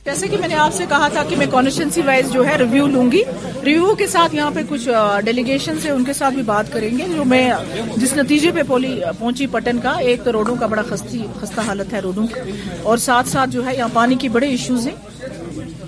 [0.05, 2.87] جیسے کہ میں نے آپ سے کہا تھا کہ میں کانسٹیسی وائز جو ہے ریویو
[2.93, 3.23] لوں گی
[3.65, 4.89] ریویو کے ساتھ یہاں پہ کچھ
[5.25, 7.51] ڈیلیگیشن سے ان کے ساتھ بھی بات کریں گے جو میں
[7.97, 12.27] جس نتیجے پہ پہنچی پٹن کا ایک تو روڈوں کا بڑا خستہ حالت ہے روڈوں
[12.35, 12.51] کی
[12.83, 14.97] اور ساتھ ساتھ جو ہے یہاں پانی کی بڑے ایشوز ہیں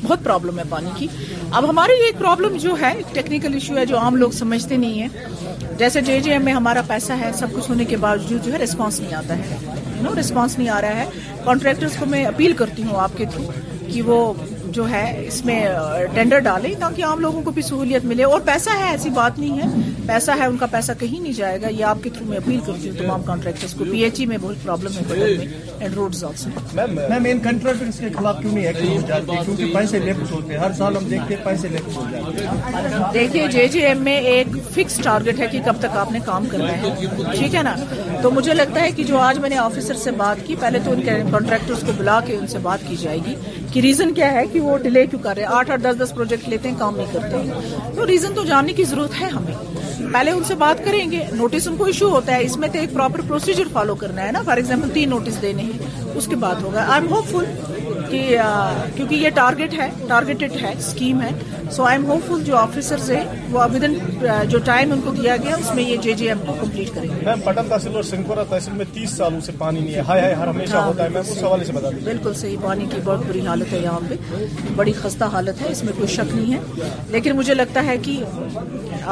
[0.03, 1.07] بہت پرابلم ہے پانی کی
[1.59, 5.77] اب ہماری ایک پرابلم جو ہے ٹیکنیکل ایشو ہے جو عام لوگ سمجھتے نہیں ہیں
[5.79, 8.59] جیسے جے جے ایم میں ہمارا پیسہ ہے سب کچھ ہونے کے باوجود جو ہے
[8.59, 9.59] ریسپانس نہیں آتا ہے
[10.03, 11.05] نو ریسپانس نہیں آ رہا ہے
[11.45, 13.51] کانٹریکٹرس کو میں اپیل کرتی ہوں آپ کے تھرو
[13.93, 14.21] کہ وہ
[14.75, 15.57] جو ہے اس میں
[16.15, 19.59] ٹینڈر ڈالیں تاکہ عام لوگوں کو بھی سہولیت ملے اور پیسہ ہے ایسی بات نہیں
[19.63, 22.37] ہے پیسہ ہے ان کا پیسہ کہیں نہیں جائے گا یہ آپ کے تھرو میں
[22.37, 25.49] اپیل کرتی ہوں تمام کانٹریکٹرس کو پی ایچ ای میں بہت پرابلم ہے
[33.15, 36.47] دیکھیے جے جے ایم میں ایک فکس ٹارگیٹ ہے کہ کب تک آپ نے کام
[36.51, 36.95] کرنا ہے
[37.39, 37.75] ٹھیک ہے نا
[38.23, 40.91] تو مجھے لگتا ہے کہ جو آج میں نے آفیسر سے بات کی پہلے تو
[40.93, 43.35] ان کے کانٹریکٹرس کو بلا کے ان سے بات کی جائے گی
[43.73, 46.15] کہ ریزن کیا ہے کہ وہ ڈیلے کیوں کر رہے ہیں آٹھ آٹھ دس دس
[46.15, 49.53] پروجیکٹ لیتے ہیں کام نہیں کرتے ہیں تو ریزن تو جاننے کی ضرورت ہے ہمیں
[50.13, 52.79] پہلے ان سے بات کریں گے نوٹس ان کو ایشو ہوتا ہے اس میں تو
[52.79, 56.37] ایک پراپر پروسیجر فالو کرنا ہے نا فار ایگزامپل تین نوٹس دینے ہیں اس کے
[56.45, 57.45] بعد ہوگا آئی ایم ہوپ فل
[58.11, 58.23] کہ
[58.97, 61.31] کیونکہ یہ ٹارگیٹ ہے ٹارگیٹڈ ہے اسکیم ہے
[61.75, 63.93] so I am hopeful جو آفیسرز ہیں وہ ابھی دن
[64.31, 66.91] uh, جو ٹائم ان کو دیا گیا اس میں یہ جے جے ایم کو کمپلیٹ
[66.95, 70.33] کریں گے میم پٹن تحصیل اور تحصیل میں تیس سالوں سے پانی نہیں ہے ہائے
[70.35, 73.47] ہر ہمیشہ ہاں، ہوتا ہے اس حوالے سے بتا بالکل صحیح پانی کی بہت بری
[73.47, 74.15] حالت ہے یہاں پہ
[74.77, 78.19] بڑی خستہ حالت ہے اس میں کوئی شک نہیں ہے لیکن مجھے لگتا ہے کہ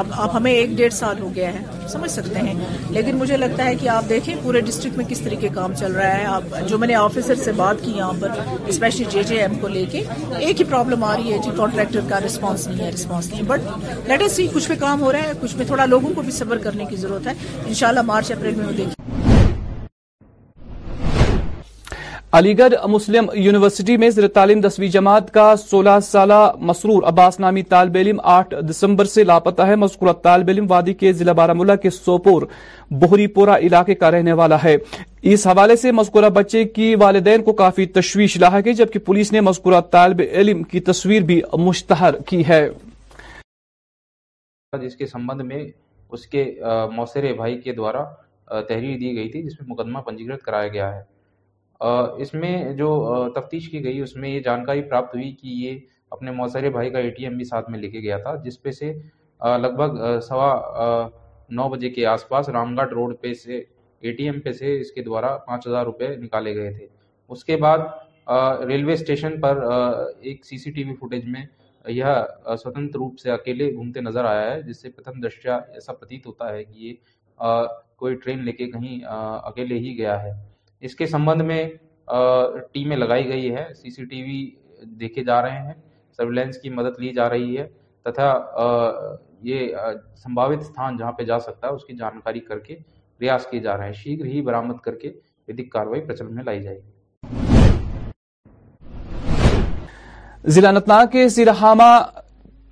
[0.02, 2.54] اب اب ہمیں ایک ڈیڑھ سال ہو گیا ہے سمجھ سکتے ہیں
[2.94, 6.16] لیکن مجھے لگتا ہے کہ آپ دیکھیں پورے ڈسٹرکٹ میں کس طریقے کام چل رہا
[6.16, 8.38] ہے آپ جو میں نے آفیسر سے بات کی یہاں پر
[8.74, 10.02] اسپیشلی جے جے ایم کو لے کے
[10.38, 14.08] ایک ہی پرابلم آ رہی ہے جی کانٹریکٹر کا رسپانس نہیں ہے رسپانس نہیں بٹ
[14.08, 16.58] لیٹ سی کچھ پہ کام ہو رہا ہے کچھ میں تھوڑا لوگوں کو بھی صبر
[16.68, 17.32] کرنے کی ضرورت ہے
[17.66, 18.97] ان مارچ اپریل میں وہ دیکھیں
[22.36, 27.62] علی گڑھ مسلم یونیورسٹی میں زیر تعلیم دسویں جماعت کا سولہ سالہ مسرور عباس نامی
[27.70, 32.42] طالب علم آٹھ دسمبر سے لاپتہ ہے مذکورہ طالب علم وادی کے بارہ کے سوپور
[33.02, 34.76] بہری پورا علاقے کا رہنے والا ہے
[35.32, 39.40] اس حوالے سے مذکورہ بچے کی والدین کو کافی تشویش لاحا ہے جبکہ پولیس نے
[39.48, 42.66] مذکورہ طالب علم کی تصویر بھی مشتہر کی ہے
[44.86, 45.64] جس کے سمبند میں
[46.18, 46.44] اس کے
[47.36, 48.04] بھائی کے دوارا
[48.60, 51.00] تحریر دی گئی تھی جس میں مقدمہ پنجیکرت کرایا گیا ہے
[51.80, 52.86] اس میں جو
[53.34, 55.78] تفتیش کی گئی اس میں یہ جانکاری پراپت ہوئی کہ یہ
[56.10, 58.60] اپنے موثر بھائی کا اے ٹی ایم بھی ساتھ میں لے کے گیا تھا جس
[58.62, 58.92] پہ سے
[59.60, 60.52] لگ بھگ سوا
[61.56, 63.62] نو بجے کے آس پاس رام گھاٹ روڈ پہ سے
[64.02, 66.86] اے ٹی ایم پہ سے اس کے دوارا پانچ ہزار روپے نکالے گئے تھے
[67.28, 67.78] اس کے بعد
[68.68, 69.62] ریلوے اسٹیشن پر
[70.20, 71.44] ایک C C T V footage میں
[71.94, 76.26] یہ سوتنت روپ سے اکیلے گھومتے نظر آیا ہے جس سے پرتھم دشیا ایسا پرتیت
[76.26, 77.40] ہوتا ہے کہ یہ
[77.98, 80.32] کوئی ٹرین لے کے کہیں اکیلے ہی گیا ہے
[80.82, 81.40] سمبھاوت
[82.72, 82.72] یہوت
[90.98, 92.76] جہاں پہ جا سکتا ہے اس کی جانکاری کر کے
[93.18, 95.12] پریاس کیے جا رہے ہیں شیگ ہی برامد کر کے
[95.50, 97.60] لائی جائے گی
[100.50, 101.92] ضلع انتناگ کے سیرہامہ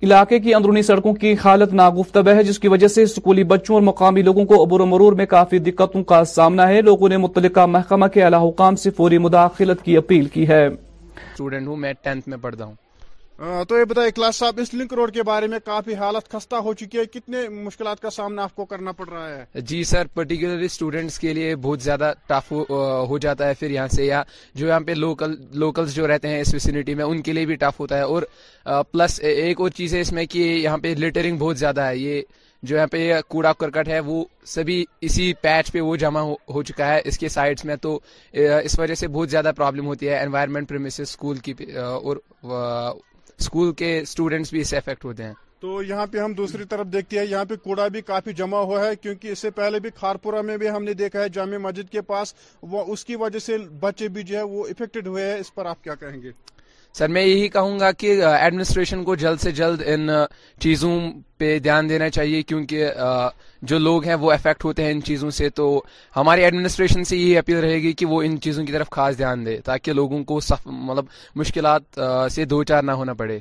[0.03, 3.81] علاقے کی اندرونی سڑکوں کی حالت ناگفتگ ہے جس کی وجہ سے اسکولی بچوں اور
[3.83, 8.07] مقامی لوگوں کو عبور مرور میں کافی دقتوں کا سامنا ہے لوگوں نے متعلقہ محکمہ
[8.13, 10.67] کے حکام سے فوری مداخلت کی اپیل کی ہے
[11.39, 11.93] ہوں میں
[12.25, 12.73] میں ہوں
[13.39, 16.73] تو یہ بتائیے کلاس صاحب اس لنک روڈ کے بارے میں کافی حالت خستہ ہو
[16.73, 20.65] چکی ہے کتنے مشکلات کا سامنا آپ کو کرنا پڑ رہا ہے جی سر پرٹیکولرلی
[20.65, 22.51] اسٹوڈینٹس کے لیے بہت زیادہ ٹف
[23.09, 24.23] ہو جاتا ہے پھر یہاں سے یا
[24.55, 27.55] جو یہاں پہ لوکل لوکلز جو رہتے ہیں اس فیسنٹی میں ان کے لیے بھی
[27.65, 28.23] ٹف ہوتا ہے اور
[28.91, 32.21] پلس ایک اور چیز ہے اس میں کہ یہاں پہ لٹرنگ بہت زیادہ ہے یہ
[32.63, 34.23] جو یہاں پہ کوڑا کرکٹ ہے وہ
[34.55, 36.21] سبھی اسی پیچ پہ وہ جمع
[36.53, 37.99] ہو چکا ہے اس کے سائڈس میں تو
[38.63, 42.17] اس وجہ سے بہت زیادہ پرابلم ہوتی ہے انوائرمنٹ پرمیسز اسکول کی اور
[43.39, 43.99] اسکول کے
[44.51, 44.73] بھی اس
[45.03, 48.33] ہوتے ہیں تو یہاں پہ ہم دوسری طرف دیکھتے ہیں یہاں پہ کوڑا بھی کافی
[48.39, 51.29] جمع ہوا ہے کیونکہ اس سے پہلے بھی کارپور میں بھی ہم نے دیکھا ہے
[51.33, 52.33] جامع مسجد کے پاس
[52.73, 55.65] وہ اس کی وجہ سے بچے بھی جو ہے وہ افیکٹڈ ہوئے ہیں اس پر
[55.71, 56.31] آپ کیا کہیں گے
[56.97, 60.09] سر میں یہی کہوں گا کہ ایڈمنسٹریشن کو جلد سے جلد ان
[60.63, 60.93] چیزوں
[61.37, 62.85] پہ دھیان دینا چاہیے کیونکہ
[63.69, 65.65] جو لوگ ہیں وہ افیکٹ ہوتے ہیں ان چیزوں سے تو
[66.15, 69.45] ہماری ایڈمنسٹریشن سے یہ اپیل رہے گی کہ وہ ان چیزوں کی طرف خاص دھیان
[69.45, 71.05] دے تاکہ لوگوں کو مطلب
[71.35, 71.99] مشکلات
[72.31, 73.39] سے دو چار نہ ہونا پڑے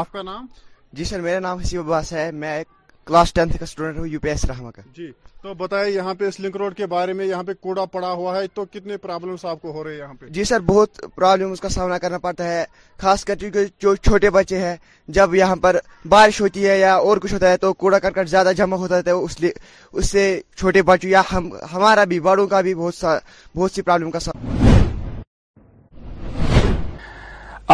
[0.00, 0.46] آپ کا نام
[0.92, 2.68] جی سر میرا نام حسیب عباس ہے میں ایک
[3.06, 5.10] کلاس ٹینتھ کا اسٹوڈنٹ ہوں یو پی ایس رحمہ کا جی
[5.42, 8.36] تو بتائیں یہاں پہ اس لنک روڈ کے بارے میں یہاں پہ کوڑا پڑا ہوا
[8.36, 11.60] ہے تو کتنے پرابلمس آپ کو ہو رہے ہیں یہاں پہ جی سر بہت پرابلمس
[11.60, 12.64] کا سامنا کرنا پڑتا ہے
[13.02, 14.76] خاص کر کیونکہ چھوٹے بچے ہیں
[15.18, 15.78] جب یہاں پر
[16.14, 18.98] بارش ہوتی ہے یا اور کچھ ہوتا ہے تو کوڑا کر کر زیادہ جمع ہوتا
[19.04, 19.50] ہے اس لیے
[19.92, 20.22] اس سے
[20.56, 23.18] چھوٹے بچوں یا ہم ہمارا بھی بڑوں کا بھی بہت سا
[23.56, 24.61] بہت سی پرابلم کا سامنا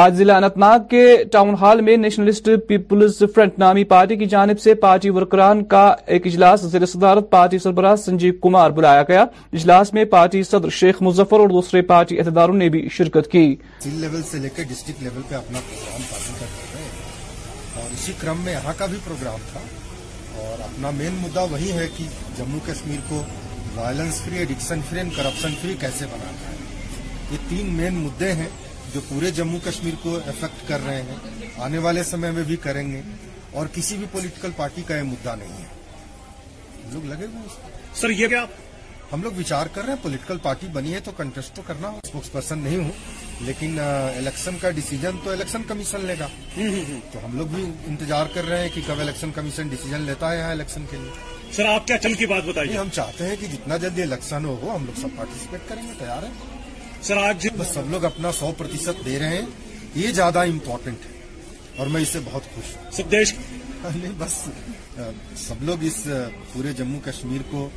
[0.04, 0.98] آج ضلع انت ناگ کے
[1.32, 5.80] ٹاؤن ہال میں نیشنلسٹ پیپلز فرنٹ نامی پارٹی کی جانب سے پارٹی ورکران کا
[6.16, 9.22] ایک اجلاس زیر صدارت پارٹی سربراہ سنجیو کمار بلایا گیا
[9.60, 13.42] اجلاس میں پارٹی صدر شیخ مظفر اور دوسرے پارٹی عہدیداروں نے بھی شرکت کی
[13.86, 16.06] لیول سے لے کر ڈسٹرکٹ لیول پہ اپنا پروگرام
[16.38, 19.60] پارٹی کر رہے ہیں اور اسی کرم میں یہاں کا بھی پروگرام تھا
[20.44, 22.04] اور اپنا مین مدعا وہی ہے کہ
[22.38, 23.22] جموں کشمیر کو
[23.80, 26.56] violence free addiction free free کیسے بنانا
[27.32, 28.06] یہ تین مین
[28.44, 28.48] ہیں
[28.94, 32.86] جو پورے جموں کشمیر کو افیکٹ کر رہے ہیں آنے والے سمے میں بھی کریں
[32.92, 33.00] گے
[33.58, 37.42] اور کسی بھی پولیٹیکل پارٹی کا یہ مدعا نہیں ہے لوگ لگے گا
[38.00, 41.60] سر یہ کیا آپ ہم لوگ کر رہے ہیں پولیٹیکل پارٹی بنی ہے تو کنٹسٹ
[41.66, 42.90] کرنا اسپوکس پرسن نہیں ہوں
[43.46, 46.26] لیکن الیکشن کا ڈیسیجن تو الیکشن کمیشن لے گا
[47.12, 50.38] تو ہم لوگ بھی انتظار کر رہے ہیں کہ کب الیکشن کمیشن ڈیسیجن لیتا ہے
[50.38, 53.46] یہاں الیکشن کے لیے سر آپ کیا چل کی بات بتائیے ہم چاہتے ہیں کہ
[53.54, 56.56] جتنا جلدی الیکشن ہو ہم لوگ سب پارٹیسپیٹ کریں گے تیار ہیں
[57.06, 59.46] سر آج بس سب لوگ اپنا سو پرتیشت دے رہے ہیں
[59.94, 61.16] یہ زیادہ امپورٹنٹ ہے
[61.80, 63.32] اور میں اس سے بہت خوش ہوں سب دیش
[63.94, 64.32] نہیں بس
[65.46, 66.06] سب لوگ اس
[66.52, 67.68] پورے جموں کشمیر کو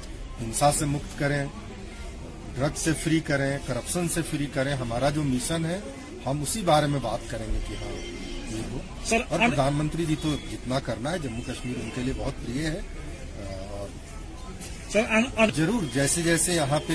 [0.42, 1.44] ہنسا سے مکت کریں
[2.56, 5.80] ڈرگ سے فری کریں کرپشن سے فری کریں ہمارا جو مشن ہے
[6.26, 7.92] ہم اسی بارے میں بات کریں گے کہ ہاں
[8.56, 8.80] یہ ہو
[9.28, 12.70] اور پردھان منتری جی تو جتنا کرنا ہے جموں کشمیر ان کے لیے بہت پریے
[12.70, 12.80] ہے
[14.94, 16.94] ضرور جیسے جیسے یہاں پہ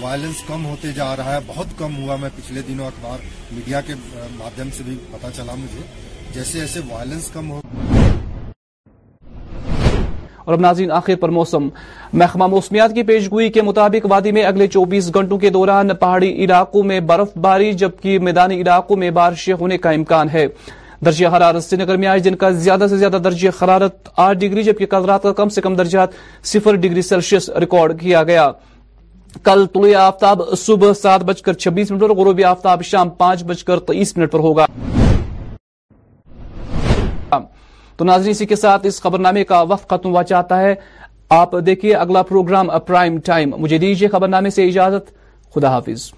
[0.00, 3.18] وائلنس کم ہوتے جا رہا ہے بہت کم ہوا میں پچھلے دنوں اخبار
[3.52, 3.94] میڈیا کے
[4.36, 5.80] مادھیم سے بھی پتا چلا مجھے
[6.34, 7.60] جیسے جیسے وائلنس کم ہو
[10.44, 11.68] اور اب ناظرین آخر پر موسم
[12.22, 16.82] محکمہ موسمیات کی پیشگوئی کے مطابق وادی میں اگلے چوبیس گھنٹوں کے دوران پہاڑی علاقوں
[16.90, 20.46] میں برف باری جبکہ میدانی علاقوں میں بارشیں ہونے کا امکان ہے
[21.04, 24.62] درجہ حرارت سری نگر میں آج دن کا زیادہ سے زیادہ درجہ حرارت آٹھ ڈگری
[24.62, 26.10] جبکہ کل رات کا کم سے کم درجات
[26.50, 28.50] صفر ڈگری سیلسیس ریکارڈ کیا گیا
[29.44, 33.64] کل طلوع آفتاب صبح سات بج کر چھبیس منٹ پر غروبی آفتاب شام پانچ بج
[33.64, 34.66] کر تئیس منٹ پر ہوگا
[37.96, 40.74] تو ناظرین اسی کے ساتھ خبر نامے کا وقت ختم ہوا چاہتا ہے
[41.40, 45.10] آپ دیکھیے اگلا پروگرام پرائم ٹائم مجھے خبر نامے سے اجازت
[45.54, 46.10] خدا حافظ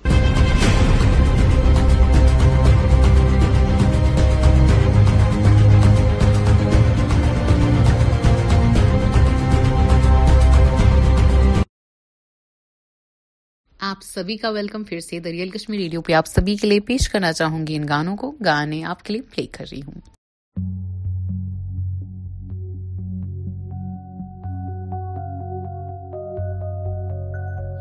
[13.91, 17.07] آپ سبھی کا ویلکم پھر سے دریال کشمیر ریڈیو پہ آپ سبھی کے لیے پیش
[17.15, 19.99] کرنا چاہوں گی ان گانوں کو گانے آپ کے لیے پلے کر رہی ہوں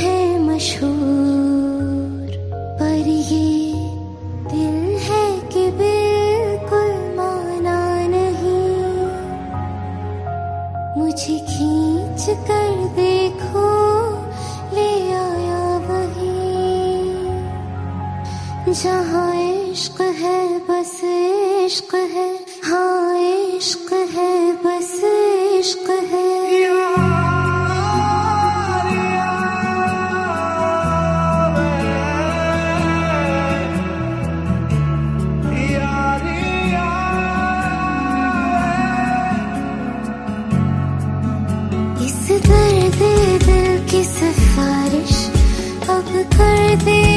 [0.00, 1.57] ہے مشہور
[12.46, 13.70] کر دیکھو
[14.74, 17.02] لے آیا وہی
[18.82, 19.30] جہاں
[19.72, 20.94] عشق ہے بس
[21.64, 22.30] عشق ہے
[22.70, 23.14] ہاں
[23.56, 24.32] عشق ہے
[24.64, 26.76] بس عشق ہے
[46.76, 47.07] see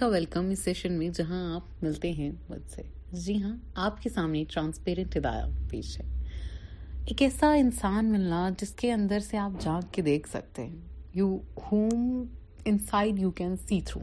[0.00, 2.82] کا ویلکم اس سیشن میں جہاں آپ ملتے ہیں مجھ سے
[3.24, 3.52] جی ہاں
[3.86, 6.04] آپ کے سامنے ٹرانسپیرنٹ ہدایات پیش ہے
[7.10, 10.78] ایک ایسا انسان ملنا جس کے اندر سے آپ جاگ کے دیکھ سکتے ہیں
[11.14, 11.28] you
[11.70, 12.22] home
[12.90, 14.02] inside you can see through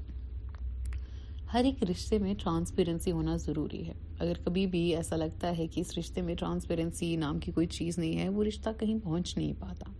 [1.54, 5.82] ہر ایک رشتے میں ٹرانسپیرنسی ہونا ضروری ہے اگر کبھی بھی ایسا لگتا ہے کہ
[5.82, 9.54] اس رشتے میں ٹرانسپیرنسی نام کی کوئی چیز نہیں ہے وہ رشتہ کہیں پہنچ نہیں
[9.60, 9.92] پاتا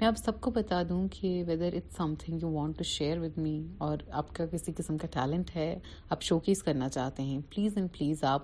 [0.00, 3.38] میں آپ سب کو بتا دوں کہ whether it's something you want to share with
[3.42, 5.74] me اور آپ کا کسی قسم کا ٹیلنٹ ہے
[6.14, 8.42] آپ شو کیس کرنا چاہتے ہیں پلیز اینڈ پلیز آپ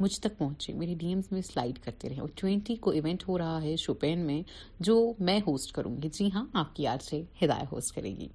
[0.00, 3.38] مجھ تک پہنچے میری ڈی ایمز میں سلائڈ کرتے رہیں اور ٹوینٹی کو ایونٹ ہو
[3.38, 4.42] رہا ہے شوپین میں
[4.88, 4.96] جو
[5.28, 8.28] میں ہوسٹ کروں گی جی ہاں آپ کی آر سے ہدایہ ہوسٹ کرے گی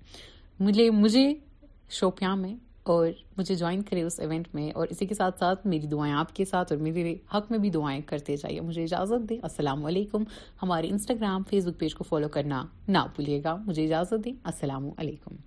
[0.59, 1.27] مجھے مجھے
[1.99, 2.55] شوپیاں میں
[2.89, 3.07] اور
[3.37, 6.45] مجھے جوائن کرے اس ایونٹ میں اور اسی کے ساتھ ساتھ میری دعائیں آپ کے
[6.45, 10.23] ساتھ اور میرے حق میں بھی دعائیں کرتے جائیے مجھے اجازت دیں السلام علیکم
[10.63, 14.89] ہمارے انسٹاگرام فیس بک پیج کو فالو کرنا نہ بھولیے گا مجھے اجازت دیں السلام
[14.97, 15.41] علیکم